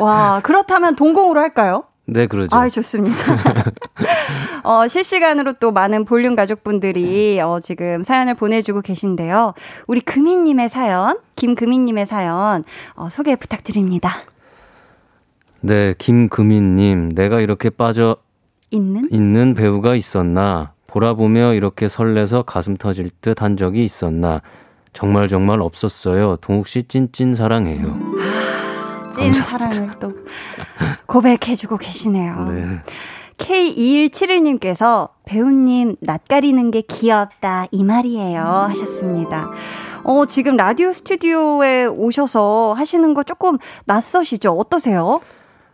[0.00, 1.84] 와 그렇다면 동공으로 할까요?
[2.06, 2.54] 네, 그러죠.
[2.54, 3.16] 아, 좋습니다.
[4.62, 9.54] 어, 실시간으로 또 많은 볼륨 가족분들이 어, 지금 사연을 보내주고 계신데요.
[9.86, 12.62] 우리 금희님의 사연, 김금희님의 사연
[12.94, 14.16] 어, 소개 부탁드립니다.
[15.60, 18.16] 네, 김금희님, 내가 이렇게 빠져
[18.70, 19.08] 있는?
[19.10, 20.72] 있는 배우가 있었나?
[20.88, 24.42] 보라보며 이렇게 설레서 가슴 터질 듯 한 적이 있었나?
[24.94, 26.36] 정말 정말 없었어요.
[26.36, 27.98] 동욱 씨 찐찐 사랑해요.
[29.14, 30.12] 찐 사랑을 또
[31.06, 32.48] 고백해주고 계시네요.
[32.50, 32.64] 네.
[33.36, 39.50] K2171님께서 배우님 낯가리는 게 귀엽다 이 말이에요 하셨습니다.
[40.04, 44.52] 어, 지금 라디오 스튜디오에 오셔서 하시는 거 조금 낯서시죠?
[44.52, 45.20] 어떠세요?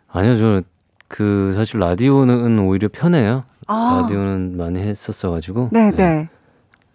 [0.09, 0.63] 아니요,
[1.09, 3.45] 저그 사실 라디오는 오히려 편해요.
[3.67, 4.01] 아.
[4.03, 5.69] 라디오는 많이 했었어가지고.
[5.73, 5.97] 네, 네.
[5.97, 6.29] 네.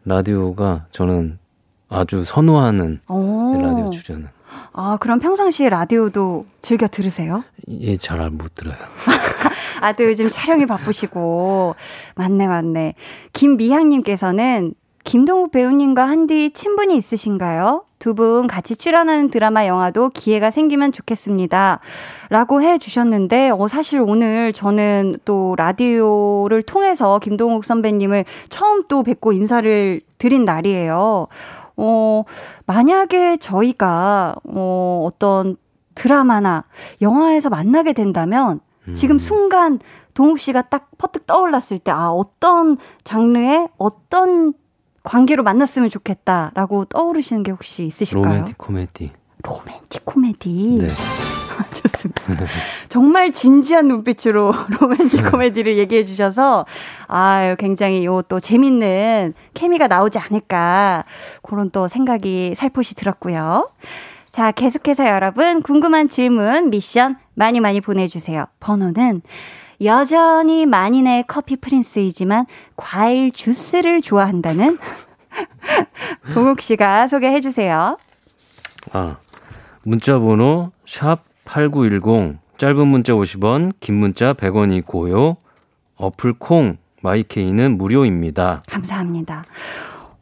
[0.05, 1.39] 라디오가 저는
[1.89, 3.59] 아주 선호하는 오.
[3.61, 4.27] 라디오 출연은.
[4.73, 7.43] 아, 그럼 평상시에 라디오도 즐겨 들으세요?
[7.69, 8.75] 예, 잘 못 들어요.
[9.81, 11.75] 아, 또 요즘 촬영이 바쁘시고.
[12.15, 12.93] 맞네, 맞네.
[13.33, 17.83] 김미향님께서는 김동욱 배우님과 한디 친분이 있으신가요?
[17.99, 21.79] 두 분 같이 출연하는 드라마 영화도 기회가 생기면 좋겠습니다.
[22.29, 29.31] 라고 해 주셨는데, 어, 사실 오늘 저는 또 라디오를 통해서 김동욱 선배님을 처음 또 뵙고
[29.33, 31.27] 인사를 드린 날이에요.
[31.77, 32.23] 어,
[32.65, 35.57] 만약에 저희가, 어, 어떤
[35.95, 36.65] 드라마나
[37.01, 38.59] 영화에서 만나게 된다면,
[38.93, 39.79] 지금 순간
[40.13, 44.53] 동욱 씨가 딱 퍼뜩 떠올랐을 때, 아, 어떤 장르의 어떤
[45.03, 48.25] 관계로 만났으면 좋겠다라고 떠오르시는 게 혹시 있으실까요?
[48.25, 49.11] 로맨틱 코미디.
[49.43, 50.77] 로맨틱 코미디.
[50.81, 50.87] 네.
[51.73, 52.45] 좋습니다.
[52.89, 56.65] 정말 진지한 눈빛으로 로맨틱 코미디를 얘기해 주셔서,
[57.07, 61.05] 아유, 굉장히 요 또 재밌는 케미가 나오지 않을까.
[61.43, 63.69] 그런 또 생각이 살포시 들었고요.
[64.31, 68.45] 자, 계속해서 여러분, 궁금한 질문, 미션 많이 많이 보내주세요.
[68.59, 69.21] 번호는
[69.83, 74.77] 여전히 만인의 커피 프린스이지만 과일 주스를 좋아한다는
[76.33, 77.97] 동욱 씨가 소개해 주세요.
[78.91, 79.17] 아,
[79.83, 85.37] 문자 번호 샵 8910 짧은 문자 50원, 긴 문자 100원이 고요.
[85.97, 88.63] 어플 콩 my K는 무료입니다.
[88.69, 89.45] 감사합니다.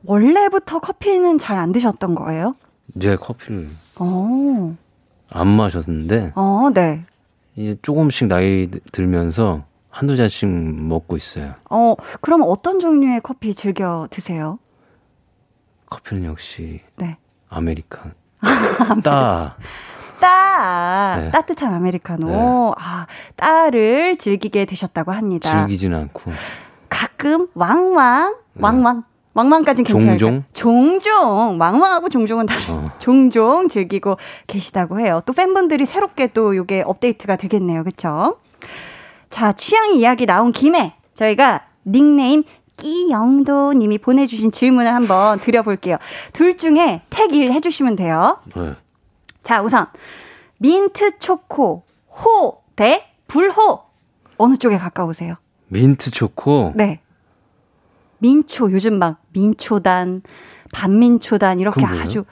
[0.06, 2.56] 원래부터 커피는 잘 안 드셨던 거예요?
[2.96, 4.76] 이제 커피를 어,
[5.30, 7.04] 안 마셨는데 어, 네.
[7.56, 11.54] 이제 조금씩 나이 들면서 한두 잔씩 먹고 있어요.
[11.70, 14.58] 어, 그럼 어떤 종류의 커피 즐겨 드세요?
[15.90, 17.18] 커피는 역시 네.
[17.50, 18.14] 아메리칸.
[19.06, 19.56] 따.
[20.64, 21.30] 따, 네.
[21.32, 22.74] 따뜻한 아메리카노.
[22.78, 25.60] 아, 따를 즐기게 되셨다고 합니다.
[25.60, 26.32] 즐기진 않고.
[26.90, 29.04] 가끔 왕왕, 왕왕.
[29.34, 30.18] 왕왕까진 괜찮아요.
[30.18, 30.44] 종종?
[30.54, 31.58] 종종.
[31.60, 32.74] 왕왕하고 종종은 다르죠.
[32.74, 32.86] 어.
[33.00, 35.22] 종종 즐기고 계시다고 해요.
[35.26, 37.84] 또 팬분들이 새롭게 또 이게 업데이트가 되겠네요.
[37.84, 38.38] 그쵸?
[39.32, 42.44] 자, 취향 이야기 나온 김에 저희가 닉네임
[42.78, 45.98] 끼영도 님이 보내주신 질문을 한번 드려볼게요.
[46.32, 48.38] 둘 중에 택일 해주시면 돼요.
[48.56, 48.76] 네.
[49.42, 49.88] 자, 우선,
[50.60, 53.82] 민트 초코, 호 대 불호.
[54.38, 55.36] 어느 쪽에 가까우세요?
[55.68, 56.72] 민트 초코?
[56.76, 57.00] 네.
[58.20, 60.22] 민초, 요즘 막 민초단,
[60.74, 62.26] 반민초단, 이렇게 아주.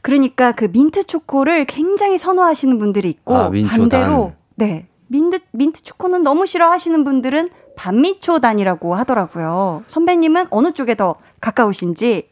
[0.00, 4.86] 그러니까 그 민트 초코를 굉장히 선호하시는 분들이 있고, 아, 반대로, 네.
[5.08, 9.82] 민트, 민트 초코는 너무 싫어하시는 분들은 반미초단이라고 하더라고요.
[9.86, 12.30] 선배님은 어느 쪽에 더 가까우신지?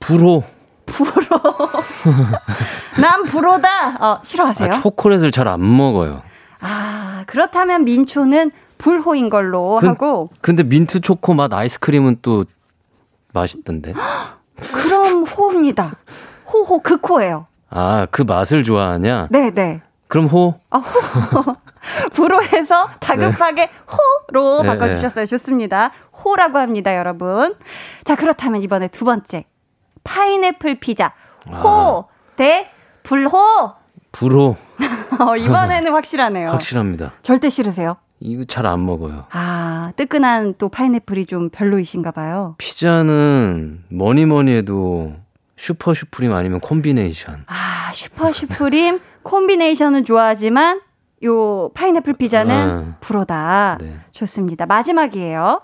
[0.00, 0.44] 불호.
[0.92, 1.38] 불호.
[3.00, 3.96] 난 불호다.
[4.00, 4.68] 어, 싫어하세요?
[4.68, 6.22] 아, 초콜릿을 잘 안 먹어요.
[6.60, 10.30] 아, 그렇다면 민초는 불호인 걸로 그, 하고.
[10.40, 12.44] 근데 민트 초코 맛 아이스크림은 또
[13.32, 13.94] 맛있던데.
[14.72, 15.96] 그럼 호입니다.
[16.52, 17.46] 호호 극호예요.
[17.70, 19.28] 아, 그 맛을 좋아하냐?
[19.30, 19.80] 네, 네.
[20.08, 20.54] 그럼 호?
[20.70, 21.56] 아, 호.
[22.12, 23.72] 불호해서 다급하게 네.
[24.30, 25.24] 호로 네, 바꿔주셨어요.
[25.24, 25.30] 네.
[25.30, 25.90] 좋습니다.
[26.24, 27.54] 호라고 합니다, 여러분.
[28.04, 29.46] 자, 그렇다면 이번에 두 번째.
[30.04, 31.12] 파인애플 피자.
[31.62, 32.34] 호 아.
[32.36, 32.70] 대
[33.02, 33.72] 불호.
[34.12, 34.56] 불호.
[35.20, 36.50] 어, 이번에는 확실하네요.
[36.50, 37.12] 확실합니다.
[37.22, 37.96] 절대 싫으세요?
[38.20, 39.26] 이거 잘 안 먹어요.
[39.30, 42.54] 아, 뜨끈한 또 파인애플이 좀 별로이신가 봐요.
[42.58, 45.14] 피자는 뭐니 뭐니 해도
[45.56, 47.44] super supreme 아니면 콤비네이션.
[47.48, 50.80] 아, super supreme 콤비네이션은 좋아하지만
[51.24, 53.78] 요 파인애플 피자는 아, 불호다.
[53.80, 54.00] 네.
[54.12, 54.66] 좋습니다.
[54.66, 55.60] 마지막이에요.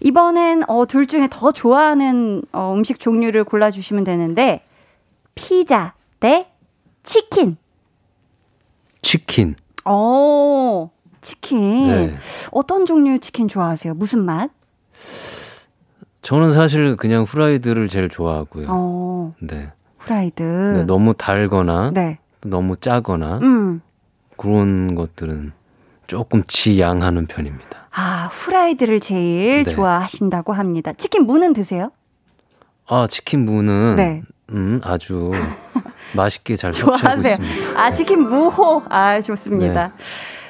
[0.00, 4.64] 이번엔 어, 둘 중에 더 좋아하는 어, 음식 종류를 골라주시면 되는데
[5.34, 6.48] 피자 대
[7.02, 7.56] 치킨.
[9.02, 9.56] 치킨.
[9.86, 11.84] 오, 치킨.
[11.84, 12.16] 네.
[12.50, 13.94] 어떤 종류 치킨 좋아하세요?
[13.94, 14.50] 무슨 맛?
[16.22, 18.66] 저는 사실 그냥 후라이드를 제일 좋아하고요.
[18.70, 19.70] 어, 네.
[19.98, 20.42] 후라이드.
[20.42, 22.18] 네, 너무 달거나 네.
[22.40, 23.82] 너무 짜거나 음.
[24.36, 25.52] 그런 것들은
[26.06, 27.83] 조금 지양하는 편입니다.
[27.96, 29.70] 아, 후라이드를 제일 네.
[29.70, 30.92] 좋아하신다고 합니다.
[30.94, 31.92] 치킨 무는 드세요?
[32.86, 34.22] 아, 치킨 무는 네.
[34.50, 35.30] 음, 아주
[36.16, 37.36] 맛있게 잘 좋아하세요.
[37.76, 38.82] 아, 치킨 무호.
[38.88, 39.88] 아, 좋습니다.
[39.88, 39.92] 네.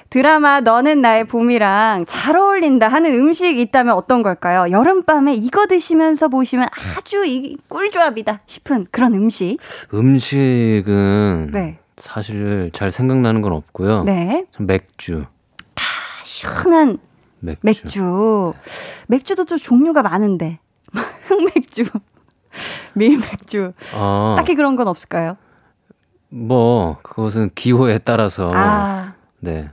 [0.08, 4.70] 드라마 너는 나의 봄이랑 잘 어울린다 하는 음식 있다면 어떤 걸까요?
[4.70, 9.58] 여름밤에 이거 드시면서 보시면 아주 이 꿀조합이다 싶은 그런 음식.
[9.92, 11.78] 음식은 네.
[11.96, 14.04] 사실 잘 생각나는 건 없고요.
[14.04, 14.44] 네.
[14.58, 15.24] 맥주.
[15.74, 15.80] 아,
[16.22, 16.98] 시원한
[17.44, 17.62] 맥주.
[17.62, 18.52] 맥주.
[19.06, 20.58] 맥주도 좀 종류가 많은데.
[21.26, 21.84] 흑맥주.
[22.94, 23.72] 밀맥주.
[23.94, 24.34] 어.
[24.36, 25.36] 딱히 그런 건 없을까요?
[26.28, 28.52] 뭐, 그것은 기호에 따라서.
[28.54, 29.14] 아.
[29.40, 29.70] 네.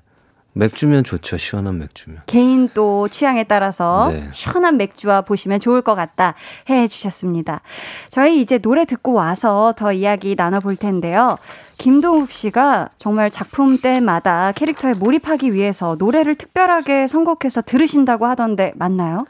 [0.53, 1.37] 맥주면 좋죠.
[1.37, 2.23] 시원한 맥주면.
[2.25, 4.27] 개인 또 취향에 따라서 네.
[4.31, 6.35] 시원한 맥주와 보시면 좋을 것 같다
[6.69, 7.61] 해 주셨습니다.
[8.09, 11.37] 저희 이제 노래 듣고 와서 더 이야기 나눠볼 텐데요.
[11.77, 19.25] 김동욱 씨가 정말 작품 때마다 캐릭터에 몰입하기 위해서 노래를 특별하게 선곡해서 들으신다고 하던데 맞나요?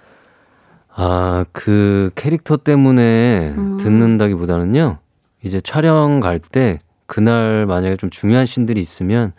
[0.94, 3.78] 아, 그 캐릭터 때문에 음.
[3.78, 4.98] 듣는다기보다는요.
[5.44, 9.34] 이제 촬영 갈 때 그날 만약에 좀 중요한 신들이 있으면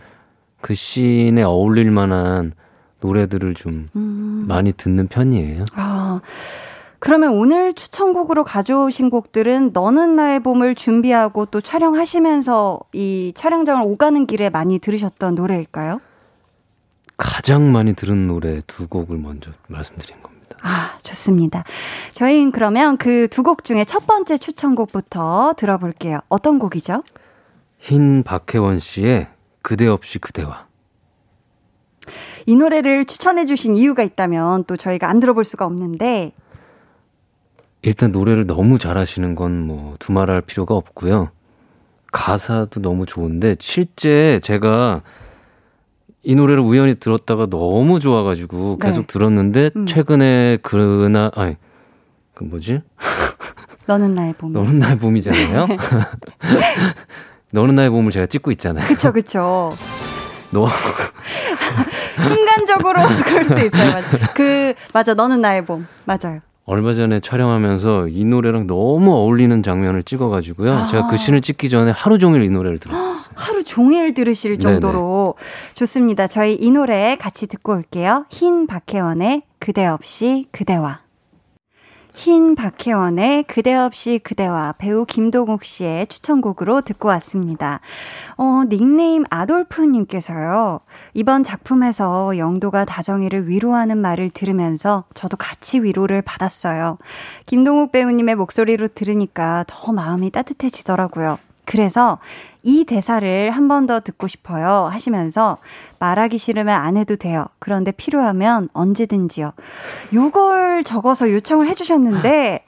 [0.62, 2.53] 그 씬에 어울릴 만한
[3.01, 4.44] 노래들을 좀 음.
[4.48, 5.64] 많이 듣는 편이에요.
[5.75, 6.20] 아,
[7.01, 14.51] 그러면 오늘 추천곡으로 가져오신 곡들은 너는 나의 봄을 준비하고 또 촬영하시면서 이 촬영장을 오가는 길에
[14.51, 16.01] 많이 들으셨던 노래일까요?
[17.16, 20.57] 가장 많이 들은 노래 두 곡을 먼저 말씀드린 겁니다.
[20.62, 21.64] 아, 좋습니다.
[22.12, 26.20] 저희는 그러면 그 두 곡 중에 첫 번째 추천곡부터 들어볼게요.
[26.29, 27.03] 어떤 곡이죠?
[27.79, 29.27] 흰 박혜원 씨의
[29.62, 30.66] 그대 없이 그대와.
[32.46, 36.33] 이 노래를 추천해 주신 이유가 있다면 또 저희가 안 들어볼 수가 없는데.
[37.83, 41.31] 일단 노래를 너무 잘하시는 건 뭐 두말할 필요가 없고요.
[42.12, 45.03] 가사도 너무 좋은데 실제 제가
[46.25, 48.87] 이 노래를 우연히 들었다가 너무 좋아가지고 네.
[48.87, 49.87] 계속 들었는데 음.
[49.87, 51.57] 최근에 그나 아니
[52.35, 52.83] 그 뭐지?
[53.87, 54.53] 너는 나의 봄.
[54.53, 55.66] 너는 나의 봄이잖아요.
[57.52, 57.60] 네.
[57.60, 58.86] 너는 나의 봄을 제가 찍고 있잖아요.
[58.86, 59.70] 그쵸, 그쵸.
[60.50, 60.66] 너.
[62.24, 63.92] 순간적으로 그럴 수 있어요.
[63.92, 64.32] 맞아.
[64.34, 65.14] 그, 맞아.
[65.14, 65.86] 너는 나의 봄.
[66.04, 66.40] 맞아요.
[66.64, 70.72] 얼마 전에 촬영하면서 이 노래랑 너무 어울리는 장면을 찍어가지고요.
[70.72, 70.86] 아.
[70.86, 73.12] 제가 그 씬을 찍기 전에 하루 종일 이 노래를 들었어요.
[73.34, 75.74] 하루 종일 들으실 정도로 네네.
[75.74, 76.26] 좋습니다.
[76.26, 78.27] 저희 이 노래 같이 듣고 올게요.
[78.31, 81.00] 흰 박혜원의 그대 없이 그대와.
[82.15, 87.81] 흰 박혜원의 그대 없이 그대와 배우 김동욱 씨의 추천곡으로 듣고 왔습니다.
[88.37, 90.81] 어, 닉네임 아돌프님께서요.
[91.15, 96.98] 이번 작품에서 영도가 다정이를 위로하는 말을 들으면서 저도 같이 위로를 받았어요.
[97.46, 101.38] 김동욱 배우님의 목소리로 들으니까 더 마음이 따뜻해지더라고요.
[101.65, 102.19] 그래서
[102.63, 105.58] 이 대사를 한 번 더 듣고 싶어요 하시면서
[105.98, 107.46] 말하기 싫으면 안 해도 돼요.
[107.58, 109.52] 그런데 필요하면 언제든지요.
[110.15, 112.65] 요걸 적어서 요청을 해주셨는데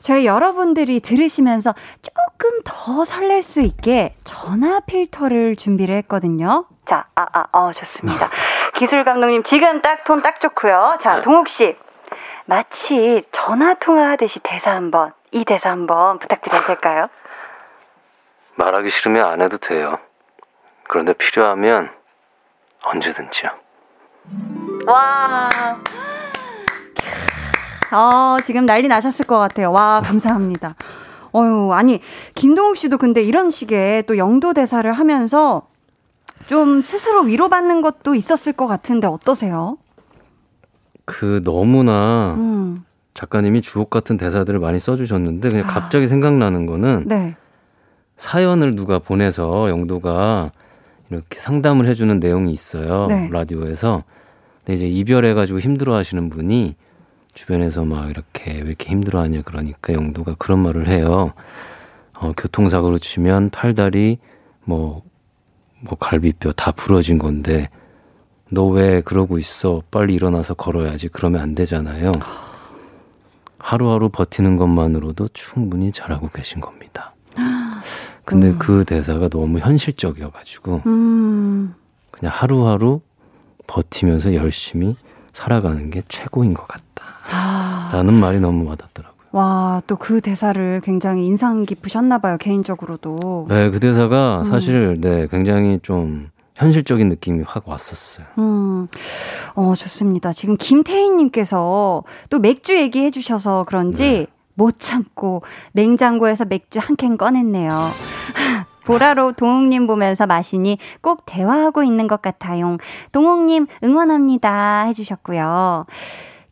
[0.00, 6.66] 저희 여러분들이 들으시면서 조금 더 설렐 수 있게 전화 필터를 준비를 했거든요.
[6.84, 8.28] 자, 아, 아, 어, 좋습니다.
[8.74, 10.98] 기술 감독님 지금 딱 톤 딱 좋고요.
[11.00, 11.76] 자, 동욱 씨.
[12.44, 17.08] 마치 전화 통화하듯이 대사 한번, 이 대사 한번 부탁드려도 될까요?
[18.56, 19.98] 말하기 싫으면 안 해도 돼요.
[20.88, 21.90] 그런데 필요하면
[22.82, 23.50] 언제든지요.
[24.86, 25.48] 와.
[27.90, 29.72] 아, 지금 난리 나셨을 것 같아요.
[29.72, 30.74] 와, 감사합니다.
[31.34, 32.00] 어유 아니,
[32.34, 35.68] 김동욱 씨도 근데 이런 식의 또 영도 대사를 하면서
[36.46, 39.76] 좀 스스로 위로받는 것도 있었을 것 같은데 어떠세요?
[41.04, 42.84] 그 너무나 음.
[43.14, 45.72] 작가님이 주옥 같은 대사들을 많이 써주셨는데 그냥 아.
[45.72, 47.36] 갑자기 생각나는 거는 네.
[48.16, 50.52] 사연을 누가 보내서 영도가
[51.10, 53.06] 이렇게 상담을 해주는 내용이 있어요.
[53.06, 53.28] 네.
[53.30, 54.04] 라디오에서.
[54.58, 56.74] 근데 이제 이별해가지고 힘들어하시는 분이
[57.34, 61.32] 주변에서 막 이렇게 왜 이렇게 힘들어하냐 그러니까 영도가 그런 말을 해요.
[62.14, 64.18] 어, 교통사고로 치면 팔다리
[64.64, 65.02] 뭐,
[65.80, 67.68] 뭐 갈비뼈 다 부러진 건데
[68.50, 69.82] 너 왜 그러고 있어?
[69.90, 71.08] 빨리 일어나서 걸어야지.
[71.08, 72.12] 그러면 안 되잖아요.
[73.58, 77.15] 하루하루 버티는 것만으로도 충분히 잘하고 계신 겁니다.
[78.26, 78.58] 근데 음.
[78.58, 81.74] 그 대사가 너무 현실적이어가지고 음.
[82.10, 83.00] 그냥 하루하루
[83.66, 84.96] 버티면서 열심히
[85.32, 86.84] 살아가는 게 최고인 것 같다.
[87.32, 87.90] 아.
[87.92, 89.16] 라는 말이 너무 와닿더라고요.
[89.32, 93.46] 와, 또 그 대사를 굉장히 인상 깊으셨나 봐요, 개인적으로도.
[93.48, 94.46] 네, 그 대사가 음.
[94.46, 98.26] 사실 네, 굉장히 좀 현실적인 느낌이 확 왔었어요.
[98.38, 98.88] 음,
[99.54, 100.32] 어, 좋습니다.
[100.32, 104.26] 지금 김태희님께서 또 맥주 얘기해 주셔서 그런지 네.
[104.56, 105.42] 못 참고
[105.72, 107.90] 냉장고에서 맥주 한 캔 꺼냈네요.
[108.86, 112.76] 보라로 동욱님 보면서 마시니 꼭 대화하고 있는 것 같아요.
[113.12, 115.86] 동욱님 응원합니다 해주셨고요.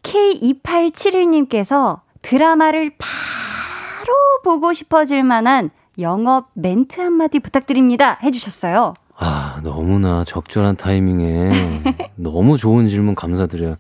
[0.03, 8.95] K2871님께서 드라마를 바로 보고 싶어질 만한 영업 멘트 한마디 부탁드립니다 해주셨어요.
[9.17, 11.83] 아, 너무나 적절한 타이밍에
[12.17, 13.77] 너무 좋은 질문 감사드려요.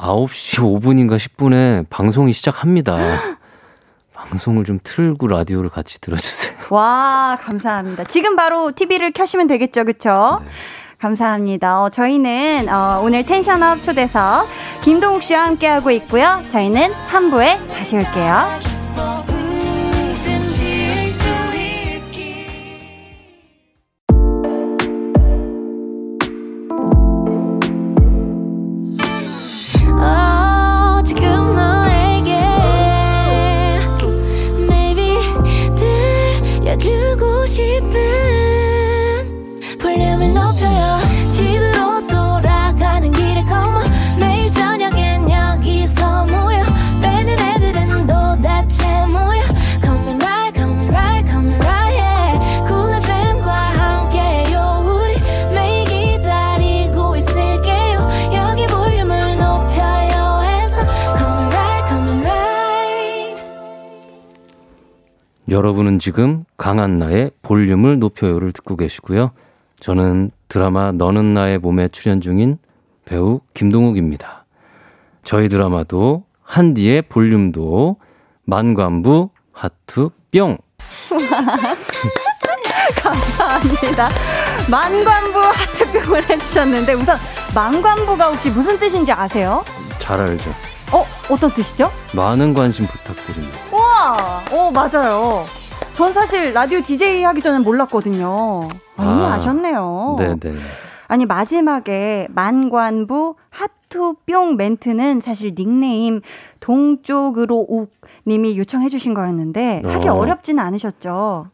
[0.00, 2.96] 9시 5분인가 10분에 방송이 시작합니다.
[4.14, 6.58] 방송을 좀 틀고 라디오를 같이 들어주세요.
[6.70, 8.04] 와, 감사합니다.
[8.04, 10.40] 지금 바로 TV를 켜시면 되겠죠, 그쵸?
[10.44, 10.50] 네.
[10.98, 11.82] 감사합니다.
[11.82, 14.46] 어, 저희는 어, 오늘 텐션업 초대석
[14.82, 16.40] 김동욱 씨와 함께하고 있고요.
[16.50, 18.69] 저희는 3부에 다시 올게요.
[65.50, 69.32] 여러분은 지금 강한나의 볼륨을 높여요를 듣고 계시고요.
[69.80, 72.58] 저는 드라마 너는 나의 몸에 출연 중인
[73.04, 74.44] 배우 김동욱입니다.
[75.24, 77.96] 저희 드라마도 한디의 볼륨도
[78.44, 80.56] 만관부 하트 뿅.
[83.02, 84.08] 감사합니다.
[84.70, 87.18] 만관부 하트뿅을 해주셨는데 우선
[87.54, 89.64] 만관부가 혹시 무슨 뜻인지 아세요?
[89.98, 90.50] 잘 알죠.
[90.92, 91.90] 어 어떤 뜻이죠?
[92.14, 93.58] 많은 관심 부탁드립니다.
[93.72, 93.79] 우와,
[94.52, 95.44] 어 맞아요.
[95.94, 98.68] 전 사실 라디오 DJ 하기 전에 몰랐거든요.
[98.96, 100.16] 아, 이미 아, 아셨네요.
[100.18, 100.56] 네네.
[101.08, 106.20] 아니 마지막에 만관부 하투 뿅 멘트는 사실 닉네임
[106.60, 107.92] 동쪽으로 욱
[108.26, 110.14] 님이 요청해 주신 거였는데 하기 어.
[110.14, 111.48] 어렵지는 않으셨죠?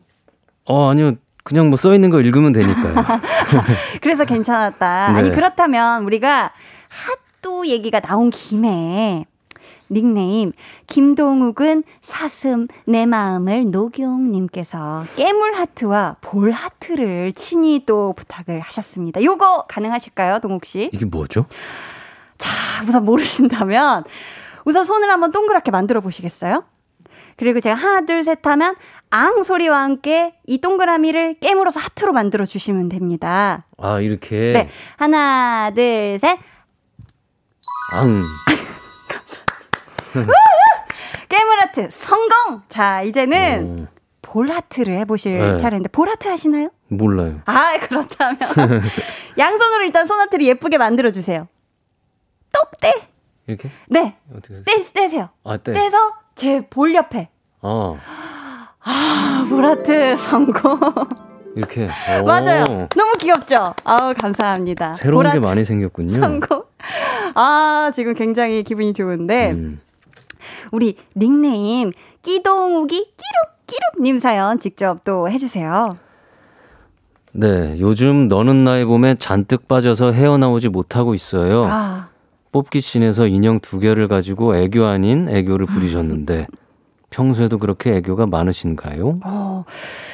[0.67, 1.13] 어 아니요.
[1.45, 2.95] 그냥 뭐 써 있는 거 읽으면 되니까요.
[4.03, 5.13] 그래서 괜찮았다.
[5.13, 5.19] 네.
[5.19, 6.51] 아니 그렇다면 우리가
[7.43, 9.25] 핫도 얘기가 나온 김에
[9.91, 10.53] 닉네임
[10.87, 19.23] 김동욱은 사슴 내 마음을 녹용님께서 깨물 하트와 볼 하트를 친히 또 부탁을 하셨습니다.
[19.23, 20.91] 요거 가능하실까요, 동욱 씨?
[20.93, 21.47] 이게 뭐죠?
[22.39, 22.51] 자,
[22.87, 24.05] 우선 모르신다면
[24.65, 26.65] 우선 손을 한번 동그랗게 만들어 보시겠어요?
[27.37, 28.75] 그리고 제가 하나, 둘, 셋 하면
[29.11, 33.67] 앙 소리와 함께 이 동그라미를 깨물어서 하트로 만들어 주시면 됩니다.
[33.79, 34.53] 아, 이렇게.
[34.53, 34.71] 네.
[34.97, 36.39] 하나, 둘, 셋.
[37.93, 38.23] 앙.
[41.29, 42.63] 깨물 하트 성공!
[42.69, 45.57] 자, 이제는 어, 볼 하트를 해보실 네.
[45.57, 46.71] 차례인데, 볼 하트 하시나요?
[46.89, 47.41] 몰라요.
[47.47, 48.39] 아, 그렇다면.
[49.39, 51.49] 양손으로 일단 손 하트를 예쁘게 만들어 주세요.
[52.53, 53.09] 똑 떼!
[53.47, 53.71] 이렇게?
[53.89, 54.17] 네.
[54.35, 54.63] 어떻게?
[54.63, 55.31] 떼, 떼세요.
[55.45, 55.73] 아, 떼.
[55.73, 55.97] 떼서
[56.37, 57.29] 제 볼 옆에.
[57.63, 57.99] 어,
[58.83, 60.79] 아, 볼 하트 성공.
[61.57, 61.89] 이렇게.
[62.23, 62.65] 오, 맞아요.
[62.95, 63.75] 너무 귀엽죠?
[63.85, 64.95] 아우, 감사합니다.
[64.95, 66.09] 새로운 볼게 많이 생겼군요.
[66.11, 66.65] 성공.
[67.35, 69.53] 아, 지금 굉장히 기분이 좋은데.
[69.53, 69.81] 음.
[70.73, 71.93] 우리 닉네임
[72.23, 73.13] 끼동욱이
[73.67, 75.99] 끼룩끼룩님 사연 직접 또 해주세요.
[77.33, 81.67] 네, 요즘 너는 나의 봄에 잔뜩 빠져서 헤어나오지 못하고 있어요.
[81.67, 82.09] 아,
[82.53, 86.47] 뽑기 씬에서 인형 두 개를 가지고 애교 아닌 애교를 부리셨는데
[87.11, 89.21] 평소에도 그렇게 애교가 많으신가요?
[89.25, 89.65] 어,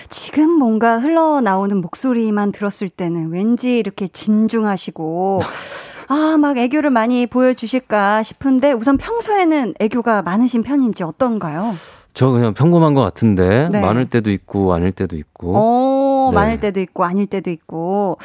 [0.08, 5.40] 지금 뭔가 흘러나오는 목소리만 들었을 때는 왠지 이렇게 진중하시고,
[6.12, 11.72] 아, 막 애교를 많이 보여주실까 싶은데, 우선 평소에는 애교가 많으신 편인지 어떤가요?
[12.12, 13.80] 저 그냥 평범한 것 같은데 네.
[13.80, 16.34] 많을 때도 있고 아닐 때도 있고 어, 네.
[16.34, 18.18] 많을 때도 있고, 아닐 때도 있고,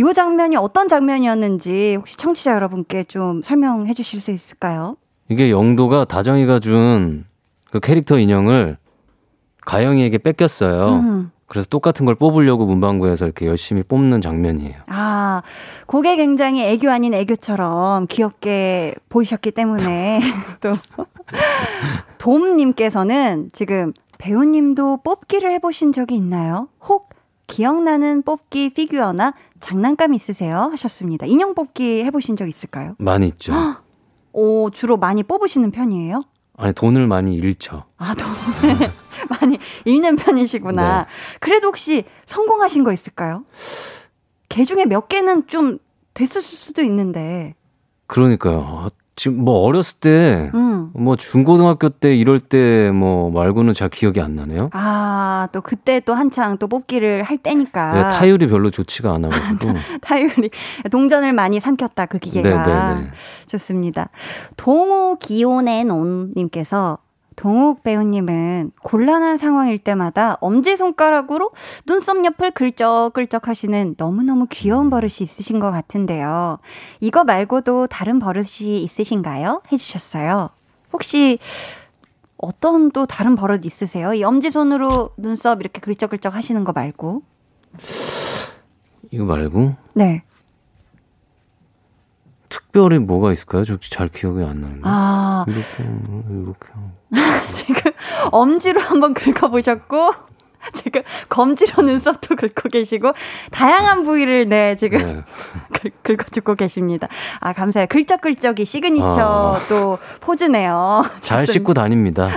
[0.00, 4.96] 요 장면이 어떤 장면이었는지 혹시 청취자 여러분께 좀 설명해 주실 수 있을까요?
[5.28, 7.26] 이게 영도가 다정이가 준
[7.70, 8.76] 그 캐릭터 인형을
[9.66, 10.94] 가영이에게 뺏겼어요.
[10.94, 11.30] 음.
[11.46, 14.76] 그래서 똑같은 걸 뽑으려고 문방구에서 이렇게 열심히 뽑는 장면이에요.
[14.86, 15.42] 아,
[15.86, 20.20] 그게 굉장히 애교 아닌 애교처럼 귀엽게 보이셨기 때문에
[20.60, 20.72] 또
[22.18, 26.68] 돔님께서는 지금 배우님도 뽑기를 해보신 적이 있나요?
[26.88, 27.10] 혹
[27.46, 30.70] 기억나는 뽑기 피규어나 장난감 있으세요?
[30.72, 31.26] 하셨습니다.
[31.26, 32.94] 인형 뽑기 해보신 적 있을까요?
[32.98, 33.52] 많이 있죠.
[34.32, 36.22] 오, 주로 많이 뽑으시는 편이에요?
[36.56, 37.84] 아니 돈을 많이 잃죠.
[37.98, 38.90] 아, 돈을
[39.40, 41.02] 많이 잃는 편이시구나.
[41.02, 41.06] 네.
[41.40, 43.44] 그래도 혹시 성공하신 거 있을까요?
[44.48, 45.78] 개 중에 몇 개는 좀
[46.14, 47.54] 됐을 수도 있는데.
[48.06, 48.60] 그러니까요.
[48.60, 50.90] 아, 지금 뭐 어렸을 때, 음.
[50.94, 54.70] 뭐 중고등학교 때 이럴 때 뭐 말고는 잘 기억이 안 나네요.
[54.72, 57.92] 아, 또 그때 또 한창 또 뽑기를 할 때니까.
[57.92, 59.72] 네, 타율이 별로 좋지가 않아가지고.
[60.02, 60.50] 타율이
[60.90, 63.10] 동전을 많이 삼켰다 그 기계가 네, 네, 네.
[63.46, 64.10] 좋습니다.
[64.56, 66.98] 동우 기온의 논님께서
[67.36, 71.50] 동욱 배우님은 곤란한 상황일 때마다 엄지 손가락으로
[71.86, 76.58] 눈썹 옆을 긁적긁적 하시는 너무너무 귀여운 버릇이 있으신 것 같은데요.
[77.00, 79.62] 이거 말고도 다른 버릇이 있으신가요?
[79.72, 80.50] 해주셨어요.
[80.92, 81.38] 혹시
[82.36, 84.12] 어떤 또 다른 버릇 있으세요?
[84.14, 87.22] 이 엄지 손으로 눈썹 이렇게 긁적긁적 하시는 거 말고.
[89.10, 90.22] 이거 말고 네.
[92.48, 93.64] 특별히 뭐가 있을까요?
[93.64, 94.82] 저 잘 기억이 안 나는데.
[94.84, 95.84] 아, 이렇게
[96.30, 96.68] 이렇게.
[97.50, 97.92] 지금
[98.30, 100.12] 엄지로 한번 긁어보셨고,
[100.72, 103.12] 지금 검지로 눈썹도 긁고 계시고,
[103.50, 105.22] 다양한 부위를 네, 지금 네.
[106.02, 107.08] 긁, 긁어주고 계십니다.
[107.40, 107.86] 아, 감사해요.
[107.88, 109.60] 긁적긁적이 시그니처 아.
[109.68, 111.02] 또 포즈네요.
[111.20, 111.46] 잘.
[111.46, 112.28] 씻고 다닙니다.
[112.28, 112.36] 네.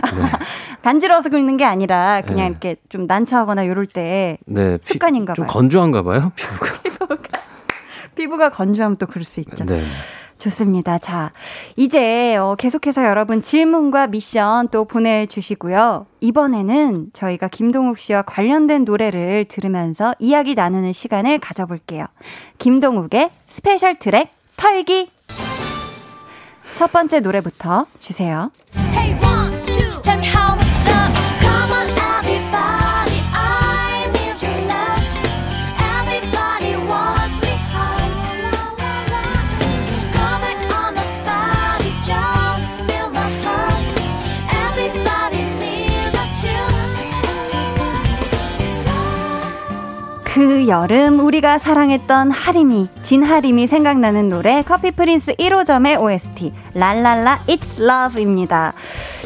[0.84, 2.47] 간지러워서 긁는 게 아니라, 그냥 네.
[2.49, 5.53] 이렇게 좀 난처하거나 이럴 때 네, 피- 습관인가 좀 봐요.
[5.53, 6.67] 건조한가 봐요, 피부가.
[8.15, 9.63] 피부가 건조하면 또 그럴 수 있죠.
[9.65, 9.82] 네.
[10.38, 10.97] 좋습니다.
[10.97, 11.31] 자,
[11.75, 16.05] 이제 어, 계속해서 여러분 질문과 미션 또 보내주시고요.
[16.21, 22.05] 이번에는 저희가 김동욱 씨와 관련된 노래를 들으면서 이야기 나누는 시간을 가져볼게요.
[22.57, 25.09] 김동욱의 special 트랙 털기.
[26.75, 28.51] 첫 번째 노래부터 주세요.
[50.38, 58.73] 그 여름 우리가 사랑했던 하림이 진하림이 생각나는 노래 커피 프린스 1호점의 OST 랄랄라 It's Love입니다.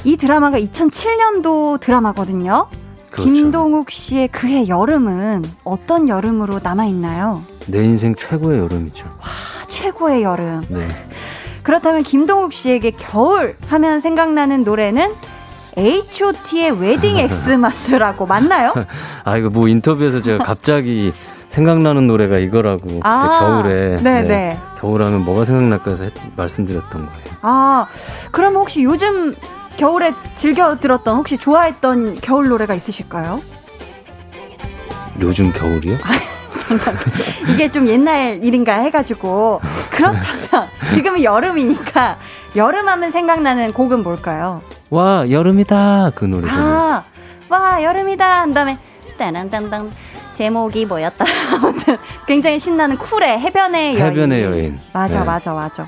[0.06, 2.70] 이 드라마가 2007년도 드라마거든요.
[3.10, 3.30] 그렇죠.
[3.30, 7.44] 김동욱 씨의 그해 여름은 어떤 여름으로 남아 있나요?
[7.68, 9.06] 내 인생 최고의 여름이죠.
[9.68, 10.66] 최고의 여름.
[10.70, 10.88] 네.
[11.62, 15.12] 그렇다면 김동욱 씨에게 겨울 하면 생각나는 노래는
[15.78, 18.74] H.O.T의 Wedding X-mas라고 맞나요?
[19.24, 21.14] 아 이거 뭐 인터뷰에서 제가 갑자기
[21.50, 24.58] 생각나는 노래가 이거라고 아, 겨울에 네네.
[24.80, 27.26] 겨울하면 뭐가 생각날까 해서 했- 말씀드렸던 거예요.
[27.42, 27.88] 아,
[28.32, 29.34] 그럼 혹시 요즘
[29.78, 33.42] 겨울에 즐겨 들었던 혹시 좋아했던 겨울 노래가 있으실까요?
[35.20, 35.98] 요즘 겨울이요?
[37.50, 39.60] 이게 좀 옛날 일인가 해가지고
[39.90, 42.18] 그렇다면 지금은 여름이니까
[42.56, 44.62] 여름하면 생각나는 곡은 뭘까요?
[44.92, 46.54] 와 여름이다 그 노래죠.
[46.54, 47.04] 아,
[47.50, 48.42] 와, 여름이다.
[48.42, 48.78] 한 다음에,
[49.18, 49.92] 따란땅땅.
[50.34, 51.30] 제목이 뭐였더라?
[51.62, 54.06] 아무튼 굉장히 신나는 쿨의 해변의 여인.
[54.06, 54.80] 해변의 여인.
[54.94, 55.26] 맞아, 네.
[55.26, 55.88] 맞아, 맞아.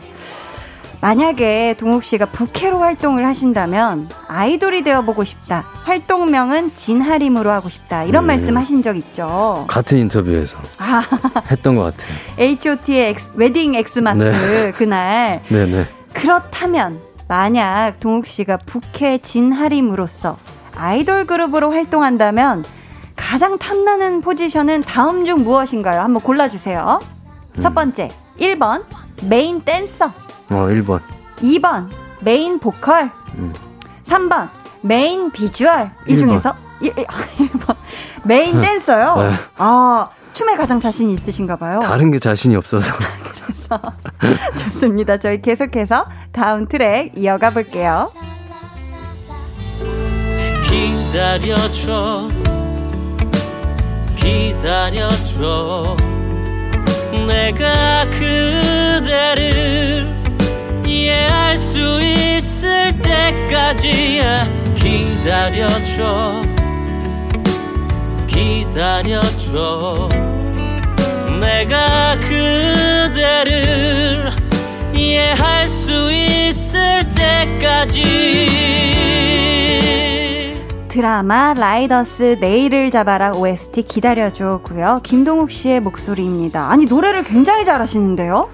[0.99, 5.65] 만약에 동욱 씨가 부캐로 활동을 하신다면 아이돌이 되어보고 싶다.
[5.83, 8.03] 활동명은 진하림으로 하고 싶다.
[8.03, 8.27] 이런 음.
[8.27, 9.65] 말씀 하신 적 있죠.
[9.67, 11.01] 같은 인터뷰에서 아,
[11.51, 12.15] 했던 것 같아요.
[12.39, 14.71] H.O.T의 X- Wedding X-mas 네.
[14.71, 15.85] 그날 네네.
[16.13, 20.37] 그렇다면 만약 동욱 씨가 부캐 진하림으로서
[20.75, 22.63] 아이돌 그룹으로 활동한다면
[23.15, 26.01] 가장 탐나는 포지션은 다음 중 무엇인가요?
[26.01, 26.99] 한번 골라주세요.
[27.59, 28.09] 첫 번째,
[28.39, 28.83] 1번
[29.27, 30.07] 메인 댄서,
[30.49, 30.99] 어 1번.
[31.37, 31.87] 2번
[32.21, 33.53] 메인 보컬, 음.
[34.03, 34.49] 3번
[34.81, 35.91] 메인 비주얼.
[36.07, 36.17] 이.
[36.17, 37.75] 중에서 1, 번
[38.23, 39.15] 메인 댄서요.
[39.17, 39.35] 네.
[39.57, 41.79] 아 춤에 가장 자신이 있으신가 봐요.
[41.79, 42.93] 다른 게 자신이 없어서.
[43.63, 43.79] 그래서
[44.63, 45.17] 좋습니다.
[45.17, 48.11] 저희 계속해서 다음 트랙 이어가 볼게요.
[50.63, 52.27] 기다려줘.
[54.15, 55.95] 기다려줘.
[57.27, 60.07] 내가 그대를
[60.85, 64.47] 이해할 수 있을 때까지야.
[64.75, 66.41] 기다려줘.
[68.27, 70.09] 기다려줘
[71.43, 73.51] 내가 그대를
[74.95, 78.03] 이해할 수 있을 때까지
[80.89, 85.01] 드라마 라이더스 내일을 잡아라 OST 기다려줘고요.
[85.03, 86.69] 김동욱 씨의 목소리입니다.
[86.69, 88.49] 아니 노래를 굉장히 잘하시는데요.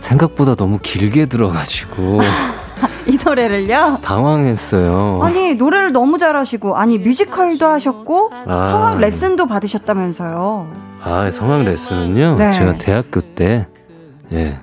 [0.00, 2.20] 생각보다 너무 길게 들어가지고
[3.06, 4.00] 이 노래를요.
[4.02, 5.20] 당황했어요.
[5.22, 8.62] 아니 노래를 너무 잘하시고 아니 뮤지컬도 하셨고 아.
[8.64, 10.93] 성악 레슨도 받으셨다면서요.
[11.04, 12.36] 아 성악 레슨은요.
[12.38, 12.52] 네.
[12.52, 13.66] 제가 대학교 때
[14.32, 14.58] 예.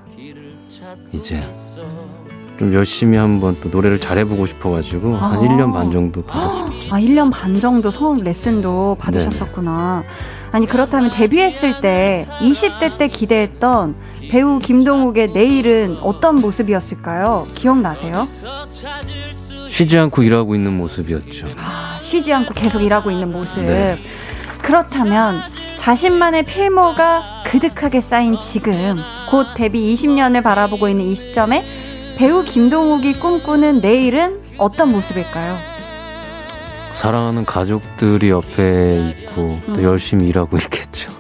[1.14, 1.44] 이제
[2.58, 5.40] 좀 열심히 한번 또 노래를 잘해보고 싶어가지고 한 아.
[5.40, 6.96] 1년 반 정도 받았습니다.
[6.96, 10.04] 아 1년 반 정도 성악 레슨도 받으셨었구나.
[10.52, 13.96] 아니 그렇다면 데뷔했을 때 20대 때 기대했던
[14.32, 17.48] 배우 김동욱의 내일은 어떤 모습이었을까요?
[17.54, 18.28] 기억나세요?
[19.70, 21.48] 쉬지 않고 일하고 있는 모습이었죠.
[21.58, 23.64] 아, 쉬지 않고 계속 일하고 있는 모습.
[23.64, 23.98] 네.
[24.62, 25.42] 그렇다면
[25.82, 29.00] 자신만의 필모가 그득하게 쌓인 지금
[29.32, 31.66] 곧 데뷔 20년을 바라보고 있는 이 시점에
[32.20, 35.58] 배우 김동욱이 꿈꾸는 내일은 어떤 모습일까요?
[36.94, 39.84] 사랑하는 가족들이 옆에 있고 또 음.
[39.84, 41.12] 열심히 일하고 있겠죠.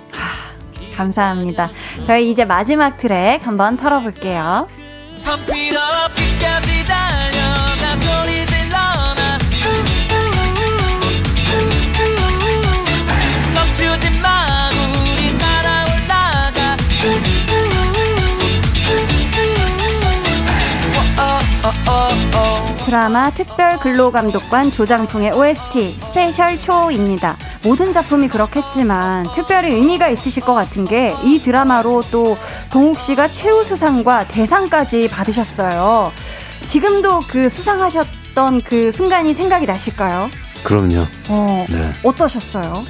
[0.95, 1.67] 감사합니다.
[2.03, 4.67] 저희 이제 마지막 트랙 한번 털어볼게요.
[13.55, 14.50] 멈추지 마
[22.91, 27.37] 드라마 특별 근로감독관 조장풍의 OST 스페셜 초이스입니다.
[27.63, 32.37] 모든 작품이 그렇겠지만 특별히 의미가 있으실 것 같은 게 이 드라마로 또
[32.69, 36.11] 동욱 씨가 최우수상과 대상까지 받으셨어요.
[36.65, 40.29] 지금도 그 수상하셨던 그 순간이 생각이 나실까요?
[40.65, 41.05] 그럼요.
[41.29, 41.93] 어, 네.
[42.03, 42.83] 어떠셨어요?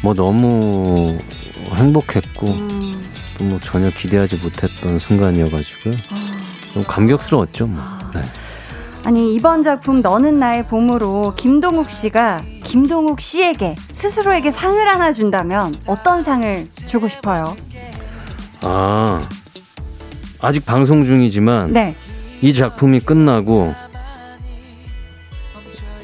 [0.00, 1.18] 뭐 너무
[1.74, 3.04] 행복했고 음,
[3.36, 5.94] 또뭐 전혀 기대하지 못했던 순간이어가지고요.
[6.72, 7.66] 좀 감격스러웠죠.
[7.66, 7.78] 뭐.
[8.14, 8.22] 네.
[9.08, 16.20] 아니 이번 작품 너는 나의 봄으로 김동욱 씨가 김동욱 씨에게 스스로에게 상을 하나 준다면 어떤
[16.20, 17.56] 상을 주고 싶어요?
[18.60, 19.26] 아
[20.42, 21.96] 아직 방송 중이지만 네.
[22.42, 23.74] 이 작품이 끝나고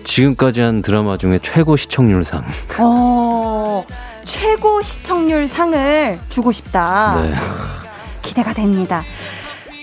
[0.04, 2.42] 지금까지 한 드라마 중에 최고 시청률상.
[2.78, 3.84] 어,
[4.24, 7.20] 최고 시청률 상을 주고 싶다.
[7.20, 7.34] 네.
[8.22, 9.04] 기대가 됩니다.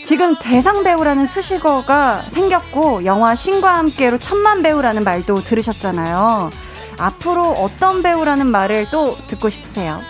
[0.03, 6.49] 지금 대상 배우라는 수식어가 생겼고 영화 신과 함께로 천만 배우라는 말도 들으셨잖아요.
[6.97, 10.01] 앞으로 어떤 배우라는 말을 또 듣고 싶으세요?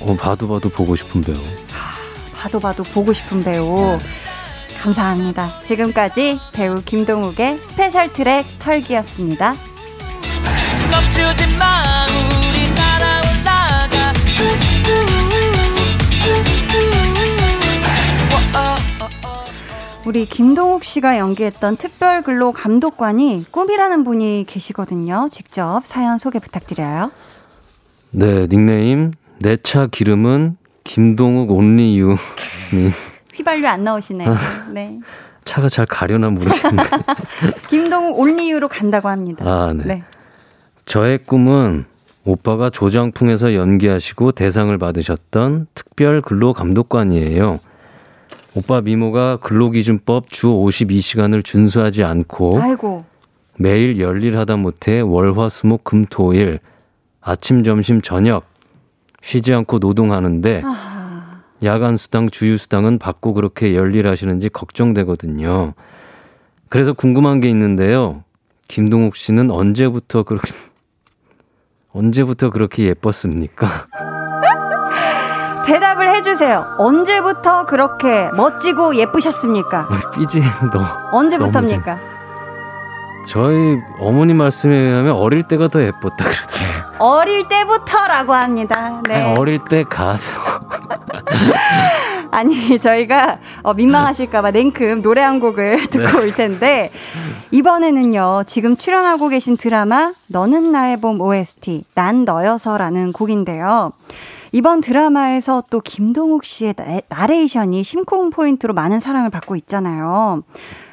[0.00, 1.38] 어, 봐도 봐도 보고 싶은 배우.
[2.34, 3.98] 봐도 봐도 보고 싶은 배우.
[4.78, 5.60] 감사합니다.
[5.64, 9.54] 지금까지 배우 김동욱의 스페셜 트랙 털기였습니다.
[20.06, 25.26] 우리 김동욱 씨가 연기했던 특별 근로 감독관이 꿈이라는 분이 계시거든요.
[25.30, 27.10] 직접 사연 소개 부탁드려요.
[28.12, 32.10] 네, 닉네임 내 차 기름은 김동욱 온리유.
[32.72, 32.92] 님
[33.34, 34.34] 휘발유 안 나오시네요.
[34.72, 34.98] 네.
[35.44, 36.84] 차가 잘 가려나 모르겠는데.
[37.68, 39.44] 김동욱 올리유로 간다고 합니다.
[39.44, 39.84] 아, 네.
[39.84, 40.04] 네.
[40.86, 41.84] 저의 꿈은
[42.24, 47.60] 오빠가 조장풍에서 연기하시고 대상을 받으셨던 특별 근로 감독관이에요.
[48.56, 53.04] 오빠 미모가 근로기준법 주 52시간을 준수하지 않고 아이고.
[53.58, 56.60] 매일 열일하다 못해 월화수목 금토일
[57.20, 58.46] 아침 점심 저녁
[59.20, 60.62] 쉬지 않고 노동하는데
[61.64, 65.74] 야간 수당 주휴 수당은 받고 그렇게 열일하시는지 걱정되거든요.
[66.70, 68.24] 그래서 궁금한 게 있는데요.
[68.68, 70.54] 김동욱 씨는 언제부터 그렇게
[71.92, 73.66] 언제부터 그렇게 예뻤습니까?
[75.66, 76.76] 대답을 해주세요.
[76.78, 79.88] 언제부터 그렇게 멋지고 예쁘셨습니까?
[80.16, 80.40] 삐지
[80.72, 81.98] 너 언제부터입니까?
[83.26, 86.86] 저희 어머니 말씀에 의하면 어릴 때가 더 예뻤다 그러더라고요.
[86.98, 89.00] 어릴 때부터라고 합니다.
[89.08, 89.22] 네.
[89.22, 90.38] 아니, 어릴 때 가서
[92.30, 96.90] 아니 저희가 어, 민망하실까봐 냉큼 노래 한 곡을 듣고 올 텐데
[97.50, 103.92] 이번에는요 지금 출연하고 계신 드라마 너는 나의 봄 OST 난 너여서라는 곡인데요.
[104.56, 110.44] 이번 드라마에서 또 김동욱 씨의 나- 나레이션이 심쿵 포인트로 많은 사랑을 받고 있잖아요.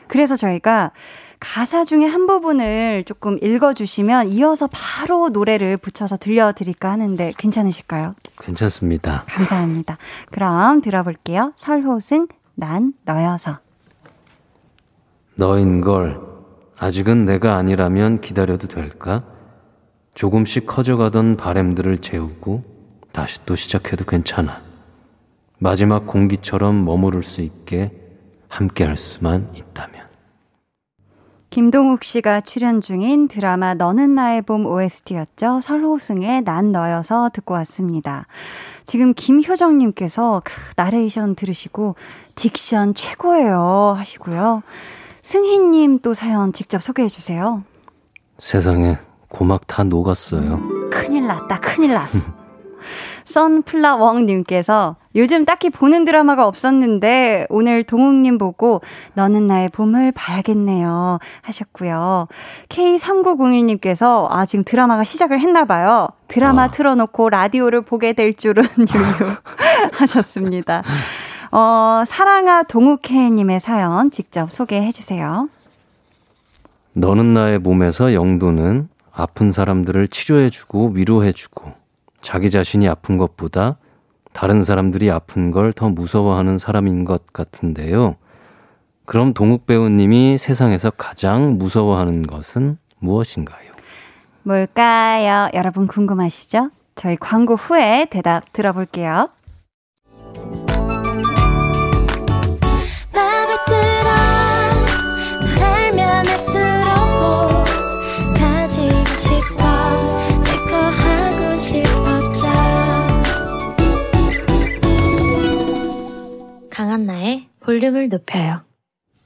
[0.10, 0.92] 그래서 저희가
[1.40, 8.16] 가사 중에 한 부분을 조금 읽어주시면 이어서 바로 노래를 붙여서 들려드릴까 하는데 괜찮으실까요?
[8.38, 9.24] 괜찮습니다.
[9.28, 9.98] 감사합니다.
[10.30, 11.54] 그럼 들어볼게요.
[11.56, 13.60] 설호승, 난 너여서.
[15.36, 16.20] 너인 걸
[16.78, 19.24] 아직은 내가 아니라면 기다려도 될까?
[20.16, 22.73] 조금씩 커져가던 바램들을 재우고
[23.14, 24.62] 다시 또 시작해도 괜찮아.
[25.60, 27.92] 마지막 공기처럼 머무를 수 있게
[28.50, 30.04] 함께 할 수만 있다면.
[31.50, 35.62] 김동욱 씨가 출연 중인 드라마 너는 나의 봄 OST였죠.
[35.62, 38.26] 설호승의 난 너여서 듣고 왔습니다.
[38.86, 41.96] 지금 김효정님께서 크, 나레이션 들으시고
[42.36, 44.64] 딕션 최고예요 하시고요.
[45.22, 47.64] 승희님 또 사연 직접 소개해 주세요.
[48.40, 48.98] 세상에
[49.30, 50.60] 고막 다 녹았어요.
[50.92, 52.32] 큰일 났다, 큰일 났어.
[53.24, 58.82] 선플라웡님께서 요즘 딱히 보는 드라마가 없었는데 오늘 동욱님 보고
[59.14, 62.28] 너는 나의 봄을 봐야겠네요 하셨고요.
[62.70, 66.08] K3901님께서 아 지금 드라마가 시작을 했나봐요.
[66.28, 66.72] 드라마 아.
[66.72, 69.30] 틀어놓고 라디오를 보게 될 줄은 유유
[69.94, 70.84] 하셨습니다.
[71.52, 75.50] 어, 사랑아 동욱혜님의 사연 직접 소개해 주세요.
[76.94, 81.83] 너는 나의 몸에서 영도는 아픈 사람들을 치료해주고 위로해주고
[82.24, 83.78] 자기 자신이 아픈 것보다
[84.34, 88.16] 다른 사람들이 아픈 걸 더 무서워하는 사람인 것 같은데요.
[89.06, 93.72] 그럼 동욱 배우님이 세상에서 가장 무서워하는 것은 무엇인가요?
[94.44, 95.50] 뭘까요?
[95.54, 96.70] 여러분 궁금하시죠?
[96.96, 99.30] 저희 광고 후에 대답 들어볼게요.
[117.74, 118.62] 볼륨을 높여요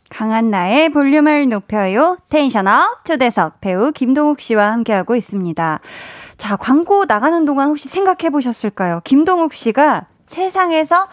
[0.10, 2.18] 강한 나의 볼륨을 높여요.
[2.30, 5.82] 텐션업 초대석 배우 김동욱 씨와 함께하고 있습니다.
[6.38, 9.02] 자, 광고 나가는 동안 혹시 생각해 보셨을까요?
[9.04, 11.10] 김동욱 씨가 세상에서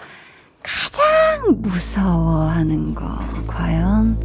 [0.63, 3.19] 가장 무서워하는 거
[3.49, 4.21] 과연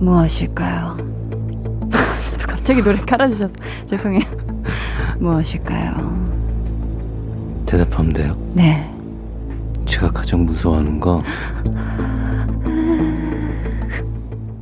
[0.00, 0.96] 무엇일까요?
[2.24, 3.54] 저도 갑자기 노래 깔아주셔서
[3.84, 4.24] 죄송해요.
[5.18, 6.24] 무엇일까요?
[7.66, 8.34] 대답하면 돼요.
[8.54, 8.95] 네.
[9.86, 11.22] 제가 가장 무서워하는 거.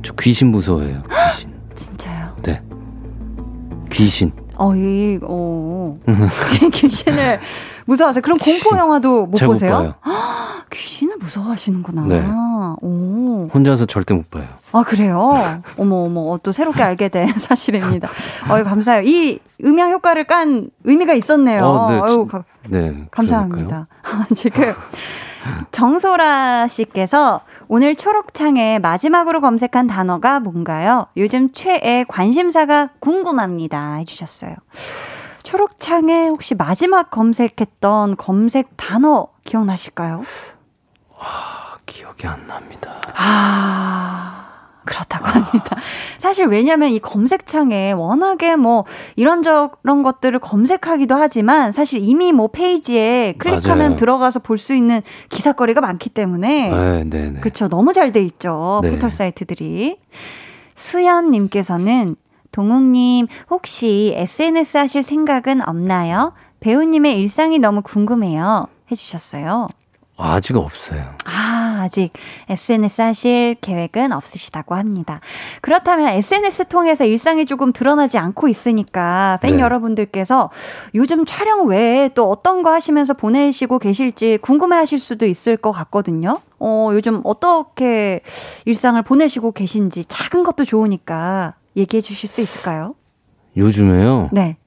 [0.03, 1.03] 저 귀신 무서워해요.
[1.33, 1.53] 귀신.
[1.75, 2.35] 진짜요?
[2.43, 2.61] 네.
[3.91, 4.31] 귀신.
[4.55, 5.97] 어, 이, 어.
[6.71, 7.39] 귀신을
[7.85, 8.21] 무서워하세요.
[8.21, 9.77] 그럼 공포 영화도 못잘못 보세요?
[9.77, 9.93] 봐요.
[10.71, 12.05] 귀신을 무서워하시는구나.
[12.07, 12.25] 네.
[12.81, 13.47] 오.
[13.53, 14.45] 혼자서 절대 못 봐요.
[14.71, 15.33] 아, 그래요?
[15.77, 18.09] 어머, 어머, 어, 또 새롭게 알게 된 사실입니다.
[18.49, 19.03] 어유 감사해요.
[19.05, 21.63] 이 음향 효과를 깐 의미가 있었네요.
[21.63, 23.05] 어, 네, 어유 진- 가- 네.
[23.11, 23.87] 감사합니다.
[24.35, 24.73] 지금
[25.71, 31.05] 정소라 씨께서 오늘 초록창에 마지막으로 검색한 단어가 뭔가요?
[31.17, 33.95] 요즘 최애 관심사가 궁금합니다.
[33.97, 34.55] 해주셨어요.
[35.59, 40.21] 초록창에 혹시 마지막 검색했던 검색 단어 기억나실까요?
[41.17, 42.95] 아, 기억이 안 납니다.
[43.15, 44.47] 아,
[44.83, 45.77] 그렇다고 합니다.
[46.17, 48.83] 사실 왜냐면 이 검색창에 워낙에 뭐
[49.15, 53.95] 이런저런 것들을 검색하기도 하지만 사실 이미 뭐 페이지에 클릭하면 맞아요.
[53.95, 57.33] 들어가서 볼 수 있는 기사거리가 많기 때문에 네.
[57.39, 57.69] 그렇죠.
[57.69, 58.81] 너무 잘 돼 있죠.
[58.83, 58.91] 네.
[58.91, 59.99] 포털 사이트들이.
[60.75, 62.17] 수연님께서는
[62.55, 66.31] 동욱님 혹시 SNS 하실 생각은 없나요?
[66.61, 68.67] 배우님의 일상이 너무 궁금해요.
[68.89, 69.67] 해주셨어요.
[70.15, 71.03] 아직 없어요.
[71.25, 72.13] 아, 아직
[72.47, 75.19] SNS 하실 계획은 없으시다고 합니다.
[75.59, 79.61] 그렇다면 SNS 통해서 일상이 조금 드러나지 않고 있으니까 팬 네.
[79.61, 80.49] 여러분들께서
[80.93, 86.39] 요즘 촬영 외에 또 어떤 거 하시면서 보내시고 계실지 궁금해 하실 수도 있을 것 같거든요.
[86.59, 88.21] 어, 요즘 어떻게
[88.63, 92.95] 일상을 보내시고 계신지 작은 것도 좋으니까 얘기해 주실 수 있을까요?
[93.57, 94.29] 요즘에요.
[94.31, 94.57] 네.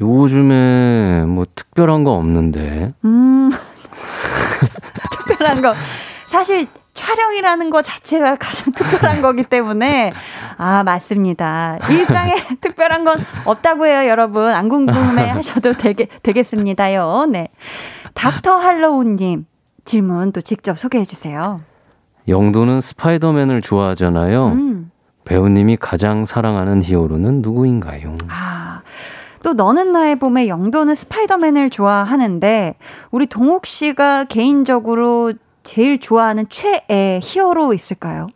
[0.00, 2.92] 요즘에 뭐 특별한 거 없는데.
[3.04, 3.50] 음,
[5.26, 5.74] 특별한 거.
[6.26, 10.12] 사실 촬영이라는 거 자체가 가장 특별한 거기 때문에,
[10.58, 11.78] 아, 맞습니다.
[11.90, 14.48] 일상에 특별한 건 없다고 해요, 여러분.
[14.48, 17.26] 안 궁금해 하셔도 되게, 되겠습니다요.
[17.30, 17.48] 네.
[18.14, 19.46] 닥터 할로우님,
[19.84, 21.60] 질문 또 직접 소개해 주세요.
[22.28, 24.46] 영도는 스파이더맨을 좋아하잖아요.
[24.48, 24.90] 음.
[25.30, 28.16] 배우님이 가장 사랑하는 히어로는 누구인가요?
[28.28, 28.80] 아,
[29.42, 32.76] 또 너는 나의 봄에 영도는 스파이더맨을 좋아하는데
[33.10, 35.32] 우리 동욱 씨가 개인적으로
[35.64, 38.28] 제일 좋아하는 최애 히어로 있을까요?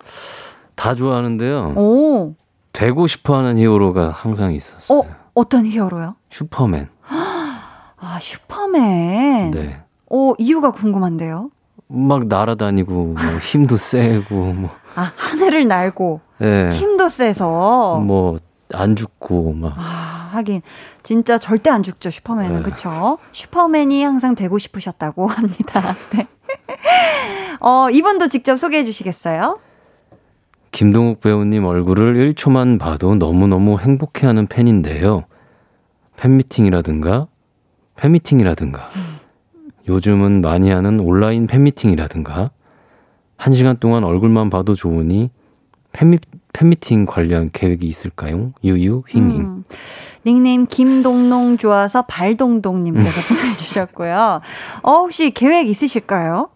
[0.74, 1.74] 다 좋아하는데요.
[1.76, 2.34] 오,
[2.72, 4.98] 되고 싶어 하는 히어로가 항상 있었어요.
[4.98, 6.16] 어, 어떤 히어로요?
[6.28, 6.88] 슈퍼맨.
[7.06, 9.52] 아, 슈퍼맨.
[9.52, 9.80] 네.
[10.08, 11.50] 오, 이유가 궁금한데요.
[11.86, 16.70] 막 날아다니고 뭐 힘도 세고 뭐 아, 하늘을 날고 예.
[16.72, 18.38] 힘도 세서 뭐
[18.72, 20.62] 안 죽고 막 아, 하긴
[21.02, 22.62] 진짜 절대 안 죽죠 슈퍼맨은 네.
[22.62, 23.18] 그쵸?
[23.32, 25.96] 슈퍼맨이 항상 되고 싶으셨다고 합니다.
[26.14, 26.26] 네.
[27.60, 29.58] 어 이분도 직접 소개해 주시겠어요?
[30.72, 35.24] 김동욱 배우님 얼굴을 1초만 봐도 너무너무 행복해하는 팬인데요.
[36.16, 37.26] 팬미팅이라든가
[37.96, 38.88] 팬미팅이라든가
[39.88, 42.50] 요즘은 많이 하는 온라인 팬미팅이라든가
[43.36, 45.30] 한 시간 동안 얼굴만 봐도 좋으니
[45.92, 46.18] 팬미,
[46.52, 48.52] 팬미팅 관련 계획이 있을까요?
[48.64, 49.40] 유유 힝힝.
[49.40, 49.64] 음,
[50.26, 54.40] 닉네임 김동농 좋아서 발동동님께서 보내주셨고요.
[54.82, 56.50] 어 혹시 계획 있으실까요?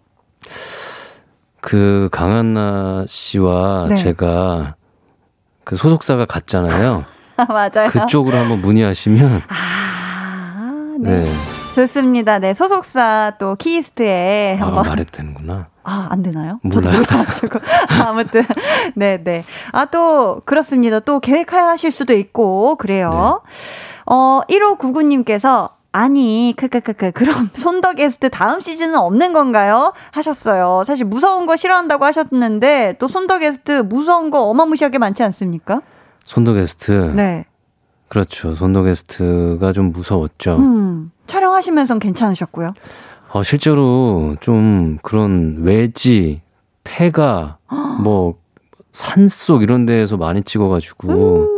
[1.61, 3.97] 그 강한나 씨와 네.
[3.97, 4.77] 제가
[5.65, 7.05] 그 소속사가 같잖아요.
[7.37, 7.89] 아, 맞아요.
[7.91, 11.17] 그쪽으로 한번 문의하시면 아, 네.
[11.17, 11.31] 네.
[11.75, 12.39] 좋습니다.
[12.39, 15.67] 네 소속사 또 키이스트에 아, 한번 말해도 되는구나.
[15.85, 16.61] 아, 안 되나요?
[16.73, 17.05] 저도 몰라요.
[17.09, 17.59] 몰라가지고.
[18.03, 18.43] 아무튼,
[18.95, 19.45] 네 네.
[19.71, 20.99] 아, 또, 그렇습니다.
[21.01, 23.43] 또 계획하실 수도 있고, 그래요.
[24.07, 29.93] 어, 1599님께서, 아니, 크크크크, 그럼 손더 게스트 다음 시즌은 없는 건가요?
[30.11, 30.85] 하셨어요.
[30.87, 35.83] 사실 무서운 거 싫어한다고 하셨는데, 또 손더 게스트 무서운 거 어마무시하게 많지 않습니까?
[36.25, 37.13] 손도 게스트.
[37.15, 37.45] 네.
[38.09, 38.55] 그렇죠.
[38.55, 40.57] 손도 게스트가 좀 무서웠죠.
[40.57, 42.75] 음, 촬영하시면서 괜찮으셨고요.
[43.33, 46.43] 어, 실제로 좀 그런 외지,
[46.85, 47.59] 폐가,
[48.03, 48.37] 뭐,
[48.93, 51.54] 산속 이런 데에서 많이 찍어가지고,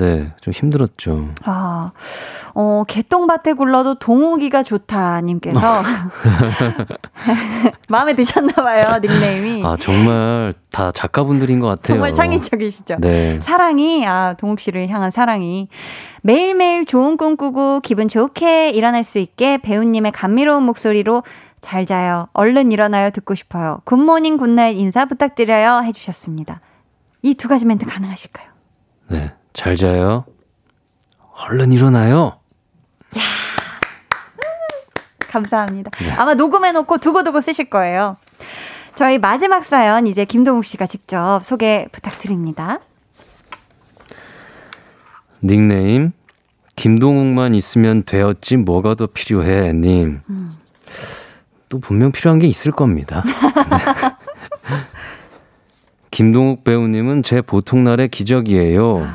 [0.00, 1.28] 네, 좀 힘들었죠.
[1.44, 1.92] 아,
[2.54, 5.60] 어, 개똥밭에 굴러도 동욱이가 좋다, 님께서.
[7.88, 9.62] 마음에 드셨나봐요, 닉네임이.
[9.62, 11.96] 아, 정말 다 작가분들인 것 같아요.
[11.96, 12.96] 정말 창의적이시죠.
[13.00, 13.38] 네.
[13.40, 15.68] 사랑이, 아, 동욱 씨를 향한 사랑이.
[16.22, 21.24] 매일매일 좋은 꿈 꾸고 기분 좋게 일어날 수 있게 배우님의 감미로운 목소리로
[21.60, 22.28] 잘 자요.
[22.32, 23.10] 얼른 일어나요.
[23.10, 23.82] 듣고 싶어요.
[23.84, 25.82] good morning, good night 인사 부탁드려요.
[25.84, 26.60] 해주셨습니다.
[27.22, 28.46] 이 두 가지 멘트 가능하실까요?
[29.08, 29.32] 네.
[29.52, 30.24] 잘 자요.
[31.46, 32.38] 얼른 일어나요.
[35.28, 35.90] 감사합니다.
[36.18, 38.16] 아마 녹음해놓고 두고두고 쓰실 거예요.
[38.94, 42.80] 저희 마지막 사연 이제 김동욱 씨가 직접 소개 부탁드립니다.
[45.42, 46.12] 닉네임,
[46.76, 50.20] 김동욱만 있으면 되었지 뭐가 더 필요해, 님.
[51.68, 53.22] 또 분명 필요한 게 있을 겁니다.
[53.24, 54.80] 네.
[56.10, 59.06] 김동욱 배우님은 제 보통 날의 기적이에요.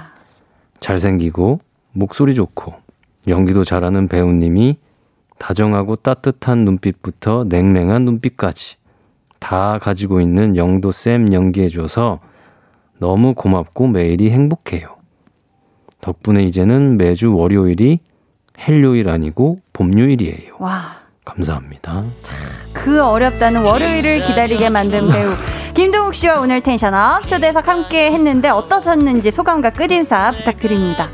[0.86, 1.62] 잘생기고,
[1.94, 2.76] 목소리 좋고,
[3.28, 4.78] 연기도 잘하는 배우님이
[5.40, 8.76] 다정하고 따뜻한 눈빛부터 냉랭한 눈빛까지
[9.40, 12.20] 다 가지고 있는 영도 쌤 연기해줘서
[13.00, 14.96] 너무 고맙고 매일이 행복해요.
[16.02, 18.00] 덕분에 이제는 매주 월요일이
[18.60, 20.58] 헬요일 아니고 봄요일이에요.
[20.60, 22.04] 와, 감사합니다.
[22.72, 25.34] 그 어렵다는 월요일을 기다리게 만든 배우
[25.74, 31.10] 김동욱 씨와 오늘 텐션업 초대석 함께 했는데 어떠셨는지 소감과 끝인사 부탁드립니다.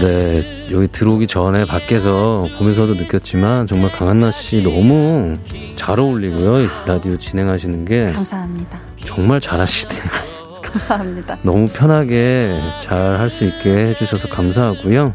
[0.00, 5.34] 네, 여기 들어오기 전에 밖에서 보면서도 느꼈지만 정말 강한나 씨 너무
[5.76, 6.60] 잘 어울리고요.
[6.62, 8.78] 이 라디오 진행하시는 게 감사합니다.
[9.04, 10.00] 정말 잘하시네요.
[10.62, 11.36] 감사합니다.
[11.42, 15.12] 너무 편하게 잘 할 수 있게 해주셔서 감사하고요.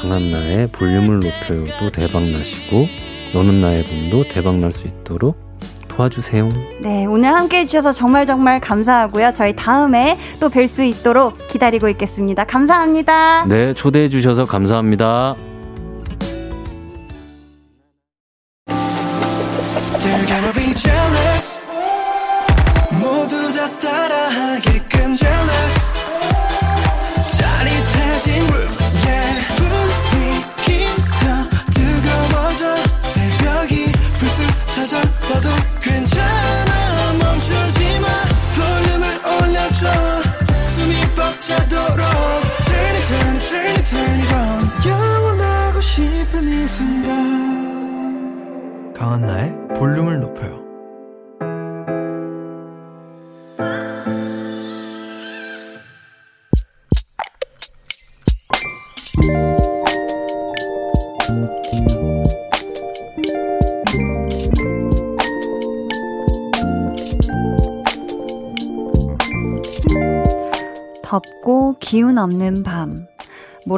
[0.00, 2.86] 강한나의 볼륨을 높여요도 대박 나시고
[3.34, 5.36] 너는 나의 봄도 대박 날 수 있도록
[5.88, 6.48] 도와주세요.
[6.82, 9.32] 네, 오늘 함께 해 주셔서 정말 정말 감사하고요.
[9.34, 12.44] 저희 다음에 또 뵐 수 있도록 기다리고 있겠습니다.
[12.44, 13.46] 감사합니다.
[13.48, 15.34] 네, 초대해 주셔서 감사합니다.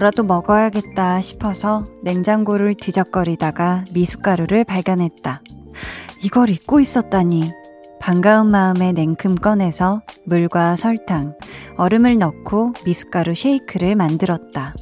[0.01, 5.42] 뭐라도 먹어야겠다 싶어서 냉장고를 뒤적거리다가 미숫가루를 발견했다.
[6.24, 7.53] 이걸 잊고 있었다니.
[8.01, 11.36] 반가운 마음에 냉큼 꺼내서 물과 설탕,
[11.76, 14.74] 얼음을 넣고 미숫가루 쉐이크를 만들었다.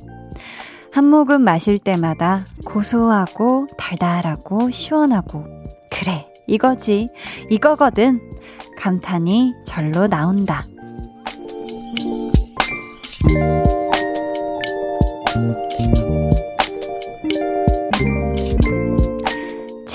[0.92, 5.44] 한 모금 마실 때마다 고소하고 달달하고 시원하고
[5.90, 7.10] 그래 이거지
[7.50, 8.20] 이거거든
[8.76, 10.62] 감탄이 절로 나온다.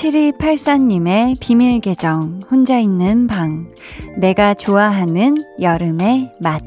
[0.04, 3.72] 7284님의 비밀 계정, 혼자 있는 방.
[4.18, 6.62] 내가 좋아하는 여름의 맛.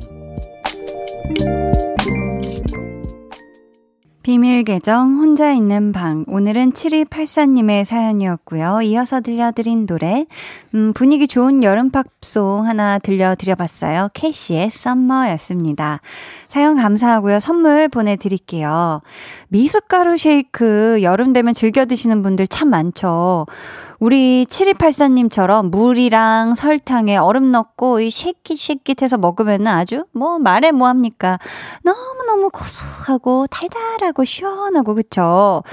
[4.27, 6.25] 비밀 계정, 혼자 있는 방.
[6.27, 8.81] 오늘은 7284님의 사연이었고요.
[8.81, 10.25] 이어서 들려드린 노래,
[10.75, 14.09] 음, 분위기 좋은 여름 팝송 하나 들려드려봤어요.
[14.13, 16.01] 캐시의 썸머였습니다.
[16.49, 17.39] 사연 감사하고요.
[17.39, 19.01] 선물 보내드릴게요.
[19.47, 23.45] 미숫가루 쉐이크 여름 되면 즐겨 드시는 분들 참 많죠.
[23.99, 31.39] 우리 7284님처럼 물이랑 설탕에 얼음 넣고 이 쉐킷쉐킷해서 먹으면 아주 뭐 말해 뭐합니까.
[31.83, 35.63] 너무너무 고소하고 달달하고 시원하고 그쵸.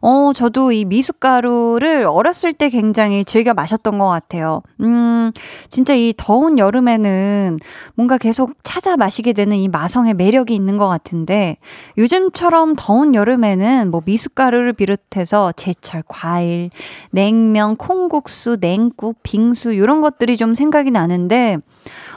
[0.00, 4.62] 어, 저도 이 미숫가루를 어렸을 때 굉장히 즐겨 마셨던 것 같아요.
[4.80, 5.32] 음,
[5.68, 7.58] 진짜 이 더운 여름에는
[7.94, 11.56] 뭔가 계속 찾아 마시게 되는 이 마성의 매력이 있는 것 같은데
[11.98, 16.70] 요즘처럼 더운 여름에는 뭐 미숫가루를 비롯해서 제철 과일,
[17.10, 21.58] 냉면, 콩국수, 냉국, 빙수 이런 것들이 좀 생각이 나는데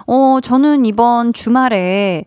[0.07, 2.25] 어 저는 이번 주말에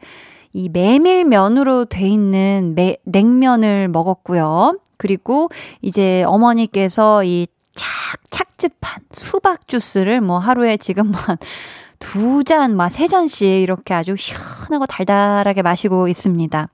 [0.52, 4.78] 이 메밀면으로 돼 있는 매, 냉면을 먹었고요.
[4.96, 5.48] 그리고
[5.82, 7.86] 이제 어머니께서 이 착,
[8.30, 15.62] 착즙한 수박 주스를 뭐 하루에 지금 한두 잔, 막 세 잔씩 이렇게 아주 시원하고 달달하게
[15.62, 16.68] 마시고 있습니다.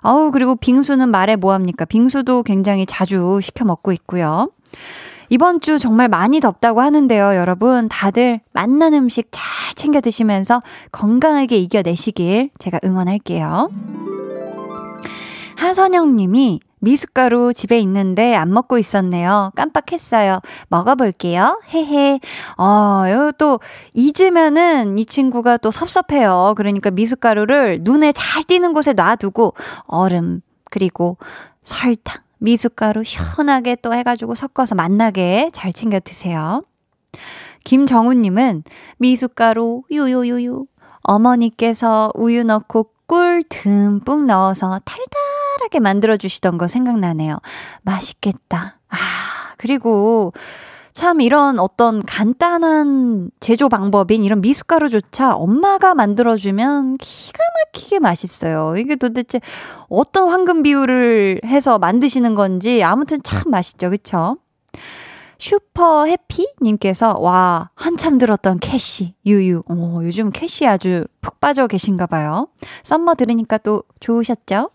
[0.00, 1.84] 아우, 그리고 빙수는 말해 뭐합니까?
[1.84, 4.48] 빙수도 굉장히 자주 시켜 먹고 있고요.
[5.30, 7.88] 이번 주 정말 많이 덥다고 하는데요, 여러분.
[7.88, 9.42] 다들 맛난 음식 잘
[9.74, 10.60] 챙겨 드시면서
[10.92, 13.70] 건강하게 이겨내시길 제가 응원할게요.
[15.56, 19.50] 하선영 님이 미숫가루 집에 있는데 안 먹고 있었네요.
[19.56, 20.40] 깜빡했어요.
[20.68, 21.60] 먹어볼게요.
[21.74, 22.20] 헤헤.
[22.56, 23.02] 어,
[23.36, 23.58] 또
[23.92, 26.54] 잊으면은 이 친구가 또 섭섭해요.
[26.56, 29.54] 그러니까 미숫가루를 눈에 잘 띄는 곳에 놔두고
[29.86, 31.18] 얼음, 그리고
[31.62, 36.62] 설탕, 미숫가루 시원하게 또 해가지고 섞어서 맛나게 잘 챙겨 드세요.
[37.64, 38.64] 김정우님은
[38.98, 40.66] 미숫가루 유유유유
[41.02, 47.38] 어머니께서 우유 넣고 꿀 듬뿍 넣어서 달달하게 만들어주시던 거 생각나네요.
[47.82, 48.78] 맛있겠다.
[48.88, 48.96] 아,
[49.56, 50.32] 그리고
[50.98, 58.74] 참 이런 어떤 간단한 제조 방법인 이런 미숫가루조차 엄마가 만들어주면 기가 막히게 맛있어요.
[58.76, 59.40] 이게 도대체
[59.88, 63.90] 어떤 황금 비율을 해서 만드시는 건지 아무튼 참 맛있죠.
[63.90, 64.38] 그쵸?
[65.38, 72.48] 슈퍼 해피님께서 와 한참 들었던 캐시 유유 어, 요즘 캐시 아주 푹 빠져 계신가 봐요
[72.82, 74.70] 썸머 들으니까 또 좋으셨죠?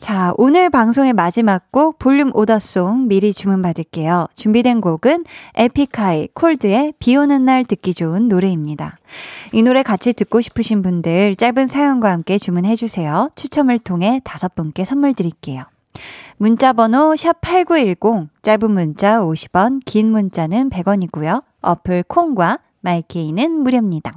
[0.00, 5.24] 자 오늘 방송의 마지막 곡 볼륨 order song 미리 주문받을게요 준비된 곡은
[5.54, 8.98] 에픽하이 콜드의 비 오는 날 듣기 좋은 노래입니다
[9.52, 14.84] 이 노래 같이 듣고 싶으신 분들 짧은 사연과 함께 주문해 주세요 추첨을 통해 다섯 분께
[14.84, 15.64] 선물 드릴게요
[16.36, 21.42] 문자 번호 샵8910 짧은 문자 50원 긴 문자는 100원이고요.
[21.60, 24.12] 어플 콩과 마이케이는 무료입니다.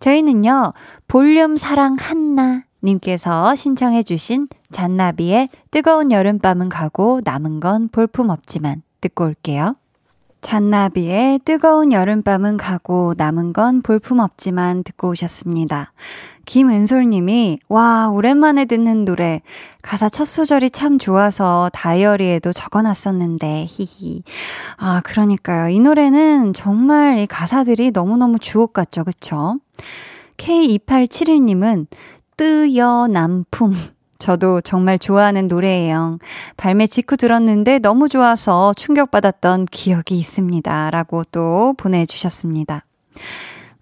[0.00, 0.74] 저희는요.
[1.08, 9.24] 볼륨 사랑 한나 님께서 신청해 주신 잔나비의 뜨거운 여름밤은 가고 남은 건 볼품 없지만 듣고
[9.24, 9.76] 올게요.
[10.42, 15.92] 잔나비의 뜨거운 여름밤은 가고 남은 건 볼품 없지만 듣고 오셨습니다.
[16.44, 19.40] 김은솔님이 와 오랜만에 듣는 노래.
[19.80, 24.24] 가사 첫 소절이 참 좋아서 다이어리에도 적어놨었는데 히히.
[24.76, 25.68] 아 그러니까요.
[25.68, 29.04] 이 노래는 정말 이 가사들이 너무너무 주옥 같죠?
[29.04, 29.58] 그쵸?
[30.36, 31.86] K2871님은
[32.36, 33.74] 뜨여 남품
[34.22, 36.18] 저도 정말 좋아하는 노래예요.
[36.56, 40.90] 발매 직후 들었는데 너무 좋아서 충격받았던 기억이 있습니다.
[40.92, 42.84] 라고 또 보내주셨습니다.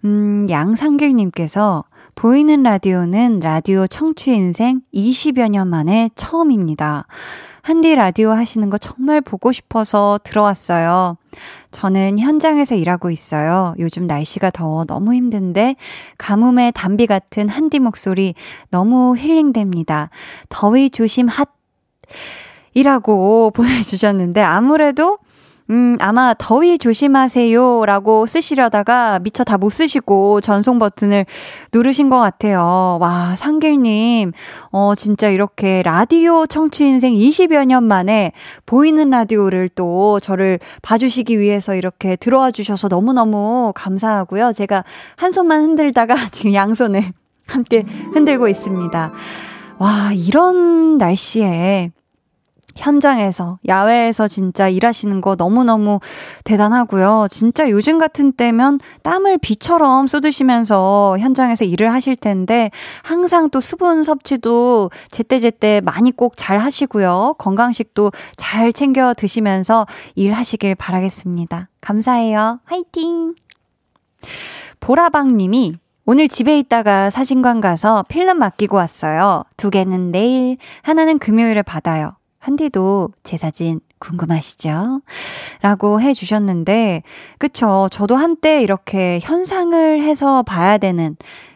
[0.03, 1.83] 음, 양상길님께서
[2.15, 7.05] 보이는 라디오는 라디오 청취 인생 20여 년 만에 처음입니다.
[7.61, 11.17] 한디 라디오 하시는 거 정말 보고 싶어서 들어왔어요.
[11.71, 13.75] 저는 현장에서 일하고 있어요.
[13.79, 15.75] 요즘 날씨가 더워 너무 힘든데
[16.17, 18.35] 가뭄의 단비 같은 한디 목소리
[18.69, 20.09] 너무 힐링됩니다.
[20.49, 21.49] 더위 조심 핫
[22.73, 25.19] 이라고 보내주셨는데 아무래도
[25.71, 31.25] 음, 아마 더위 조심하세요 라고 쓰시려다가 미처 다 못 쓰시고 전송 버튼을
[31.71, 32.97] 누르신 것 같아요.
[32.99, 34.31] 와, 상길님,
[34.71, 38.31] 어, 진짜 이렇게 라디오 청취 인생 20여 년 만에
[38.65, 44.51] 보이는 라디오를 또 저를 봐주시기 위해서 이렇게 들어와 주셔서 너무너무 감사하고요.
[44.51, 44.83] 제가
[45.15, 47.03] 한 손만 흔들다가 지금 양손을
[47.47, 49.11] 함께 흔들고 있습니다.
[49.77, 51.91] 와, 이런 날씨에
[52.75, 55.99] 현장에서, 야외에서 진짜 일하시는 거 너무너무
[56.43, 57.27] 대단하고요.
[57.29, 62.71] 진짜 요즘 같은 때면 땀을 비처럼 쏟으시면서 현장에서 일을 하실 텐데,
[63.03, 67.35] 항상 또 수분 섭취도 제때제때 많이 꼭 잘 하시고요.
[67.37, 71.69] 건강식도 잘 챙겨 드시면서 일하시길 바라겠습니다.
[71.81, 72.59] 감사해요.
[72.65, 73.35] 화이팅!
[74.79, 79.43] 보라방 님이 오늘 집에 있다가 사진관 가서 필름 맡기고 왔어요.
[79.55, 82.13] 두 개는 내일, 하나는 금요일에 받아요.
[82.41, 85.01] 한디도 제 사진 궁금하시죠?
[85.61, 87.03] 라고 해 주셨는데,
[87.37, 87.87] 그쵸.
[87.91, 91.15] 저도 한때 이렇게 현상을 해서 봐야 되는,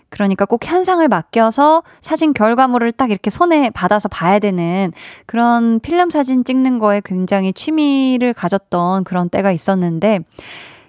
[0.09, 4.93] 그러니까 꼭 현상을 맡겨서 사진 결과물을 딱 이렇게 손에 받아서 봐야 되는
[5.25, 10.19] 그런 필름 사진 찍는 거에 굉장히 취미를 가졌던 그런 때가 있었는데,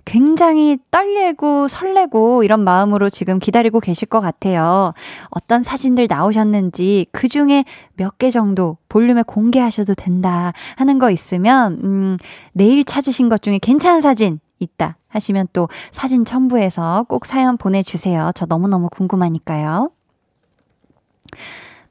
[0.07, 4.95] 굉장히 떨리고 설레고 이런 마음으로 지금 기다리고 계실 것 같아요.
[5.31, 7.65] 어떤 사진들 나오셨는지 그 중에
[7.97, 12.17] 몇 개 정도 볼륨에 공개하셔도 된다 하는 거 있으면, 음,
[12.53, 18.31] 내일 찾으신 것 중에 괜찮은 사진 있다 하시면 또 사진 첨부해서 꼭 사연 보내주세요.
[18.35, 19.91] 저 너무너무 궁금하니까요.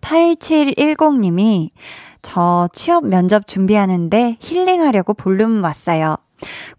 [0.01, 1.69] 8710님이
[2.21, 6.17] 저 취업 면접 준비하는데 힐링하려고 볼륨 왔어요.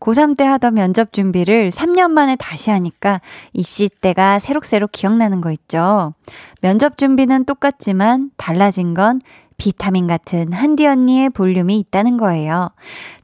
[0.00, 3.20] 고3 때 하던 면접 준비를 3년 만에 다시 하니까
[3.52, 6.14] 입시 때가 새록새록 기억나는 거 있죠.
[6.60, 9.20] 면접 준비는 똑같지만 달라진 건
[9.56, 12.70] 비타민 같은 한디 언니의 볼륨이 있다는 거예요.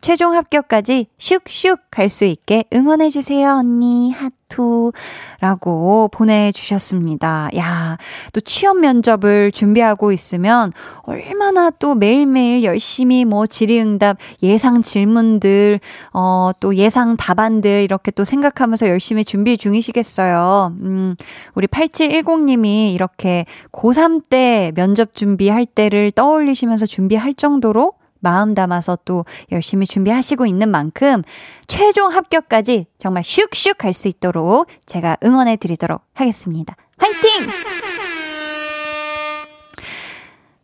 [0.02, 4.10] 최종 합격까지 슉슉 갈 수 있게 응원해주세요, 언니.
[4.10, 4.92] 하투.
[5.40, 7.50] 라고 보내주셨습니다.
[7.56, 7.96] 야,
[8.32, 10.72] 또 취업 면접을 준비하고 있으면
[11.04, 15.78] 얼마나 또 매일매일 열심히 뭐 질의응답, 예상 질문들,
[16.12, 20.74] 어, 또 예상 답안들 이렇게 또 생각하면서 열심히 준비 중이시겠어요.
[20.80, 21.14] 음,
[21.54, 27.92] 우리 8710님이 이렇게 고3 때 면접 준비할 때를 떠올리시면서 준비할 정도로
[28.22, 31.22] 마음 담아서 또 열심히 준비하시고 있는 만큼
[31.66, 36.74] 최종 합격까지 정말 슉슉 갈 수 있도록 제가 응원해 드리도록 하겠습니다.
[36.98, 37.48] 화이팅!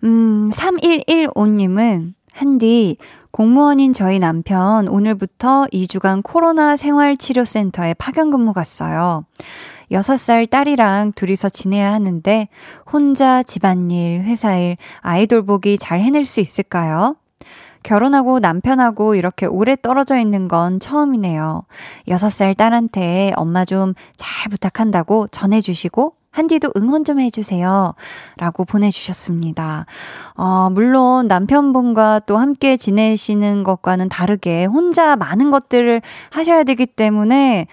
[0.05, 2.97] 음, 3115님은 한디
[3.31, 9.25] 공무원인 저희 남편 오늘부터 2주간 코로나 생활치료센터에 파견 근무 갔어요.
[9.91, 12.49] 6살 딸이랑 둘이서 지내야 하는데
[12.91, 17.17] 혼자 집안일, 회사일, 아이돌 보기 잘 해낼 수 있을까요?
[17.89, 21.63] 결혼하고 남편하고 이렇게 오래 떨어져 있는 건 처음이네요.
[22.07, 27.95] 6살 딸한테 엄마 좀 잘 부탁한다고 전해주시고 한디도 응원 좀 해주세요.
[28.37, 29.87] 라고 보내주셨습니다.
[30.37, 37.67] 어, 물론 남편분과 또 함께 지내시는 것과는 다르게 혼자 많은 것들을 하셔야 되기 때문에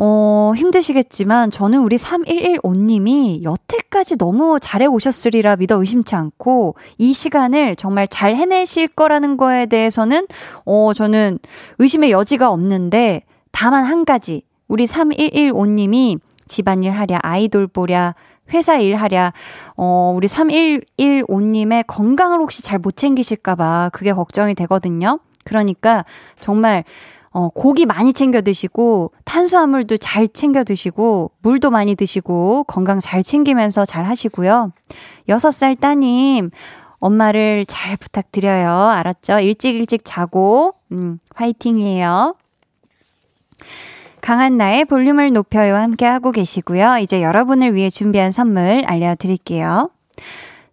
[0.00, 8.06] 어, 힘드시겠지만 저는 우리 3115님이 여태까지 너무 잘해 오셨으리라 믿어 의심치 않고 이 시간을 정말
[8.06, 10.28] 잘 해내실 거라는 거에 대해서는
[10.64, 11.40] 어, 저는
[11.78, 18.14] 의심의 여지가 없는데 다만 한 가지 우리 3115님이 집안일 하랴 아이돌 보랴
[18.52, 19.32] 회사 일 하랴,
[19.76, 25.18] 어, 우리 3115님의 건강을 혹시 잘 못 챙기실까봐 그게 걱정이 되거든요.
[25.44, 26.04] 그러니까
[26.40, 26.84] 정말
[27.30, 33.84] 어, 고기 많이 챙겨 드시고, 탄수화물도 잘 챙겨 드시고, 물도 많이 드시고, 건강 잘 챙기면서
[33.84, 34.72] 잘 하시고요.
[35.28, 36.50] 6살 따님,
[36.98, 38.70] 엄마를 잘 부탁드려요.
[38.70, 39.40] 알았죠?
[39.40, 42.34] 일찍 일찍 자고, 음, 화이팅이에요.
[44.20, 45.76] 강한 나의 볼륨을 높여요.
[45.76, 46.98] 함께 하고 계시고요.
[46.98, 49.90] 이제 여러분을 위해 준비한 선물 알려드릴게요.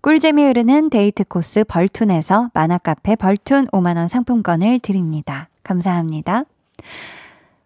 [0.00, 5.48] 꿀잼이 흐르는 데이트 코스 벌툰에서 만화카페 벌툰 5만원 상품권을 드립니다.
[5.64, 6.44] 감사합니다.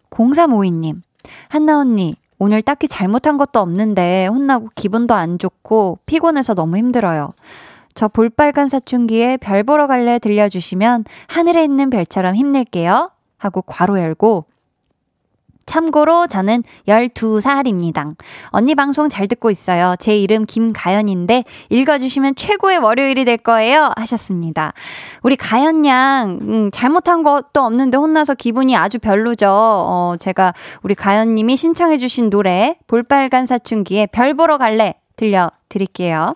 [0.09, 1.01] 0352님,
[1.49, 7.31] 한나 언니, 오늘 딱히 잘못한 것도 없는데 혼나고 기분도 안 좋고 피곤해서 너무 힘들어요.
[7.93, 13.11] 저 볼빨간 사춘기에 별 보러 갈래 들려주시면 하늘에 있는 별처럼 힘낼게요.
[13.37, 14.45] 하고 괄호 열고
[15.65, 18.15] 참고로 저는 12살입니다.
[18.47, 19.95] 언니 방송 잘 듣고 있어요.
[19.99, 23.91] 제 이름 김가연인데 읽어주시면 최고의 월요일이 될 거예요.
[23.95, 24.73] 하셨습니다.
[25.21, 29.47] 우리 가연 양, 음, 잘못한 것도 없는데 혼나서 기분이 아주 별로죠.
[29.49, 36.35] 어, 제가 우리 가연 님이 신청해주신 노래, 볼빨간 사춘기에 별 보러 갈래 들려드릴게요.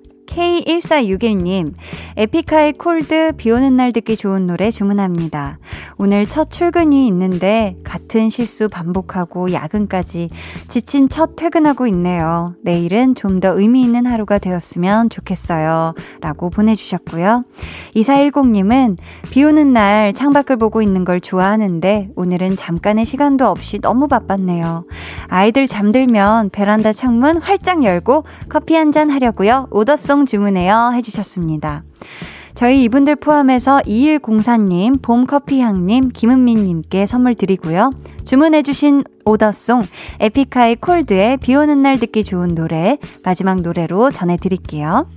[0.31, 1.73] K1461님,
[2.15, 5.59] 에픽하이 콜드 비 오는 날 듣기 좋은 노래 주문합니다.
[5.97, 10.29] 오늘 첫 출근이 있는데 같은 실수 반복하고 야근까지
[10.69, 12.55] 지친 첫 퇴근하고 있네요.
[12.63, 15.95] 내일은 좀 더 의미 있는 하루가 되었으면 좋겠어요.
[16.19, 17.43] 라고 보내주셨고요.
[17.95, 18.97] 2410님은
[19.31, 24.85] 비 오는 날 창밖을 보고 있는 걸 좋아하는데 오늘은 잠깐의 시간도 없이 너무 바빴네요.
[25.27, 29.67] 아이들 잠들면 베란다 창문 활짝 열고 커피 한 잔 하려고요.
[29.71, 30.91] order song 주문해요.
[30.93, 31.83] 해주셨습니다.
[32.53, 37.89] 저희 이분들 포함해서 2104님, 봄커피향님, 김은미님께 선물 드리고요.
[38.25, 39.83] 주문해주신 오더송,
[40.19, 45.07] 에픽하이 콜드의 비 오는 날 듣기 좋은 노래, 마지막 노래로 전해드릴게요.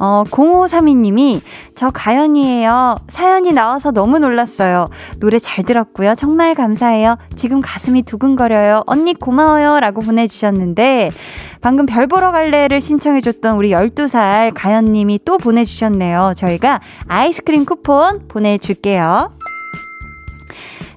[0.00, 1.40] 어, 0532님이,
[1.74, 2.96] 저 가연이에요.
[3.08, 4.88] 사연이 나와서 너무 놀랐어요.
[5.18, 6.14] 노래 잘 들었고요.
[6.14, 7.16] 정말 감사해요.
[7.36, 8.82] 지금 가슴이 두근거려요.
[8.86, 9.78] 언니 고마워요.
[9.78, 11.10] 라고 보내주셨는데,
[11.60, 16.32] 방금 별 보러 갈래를 신청해줬던 우리 12살 가연님이 또 보내주셨네요.
[16.34, 19.32] 저희가 아이스크림 쿠폰 보내줄게요.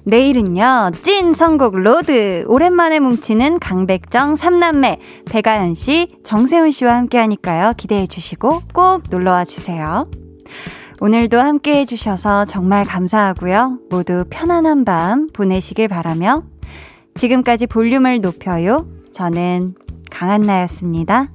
[0.06, 2.44] 내일은요, 찐 선곡 로드.
[2.46, 4.98] 오랜만에 뭉치는 강백정 삼남매,
[5.30, 7.72] 배가연 씨, 정세훈 씨와 함께 하니까요.
[7.76, 10.08] 기대해 주시고 꼭 놀러와 주세요.
[11.00, 13.78] 오늘도 함께 해주셔서 정말 감사하고요.
[13.90, 16.42] 모두 편안한 밤 보내시길 바라며
[17.14, 18.86] 지금까지 볼륨을 높여요.
[19.12, 19.74] 저는
[20.10, 21.33] 강한나였습니다.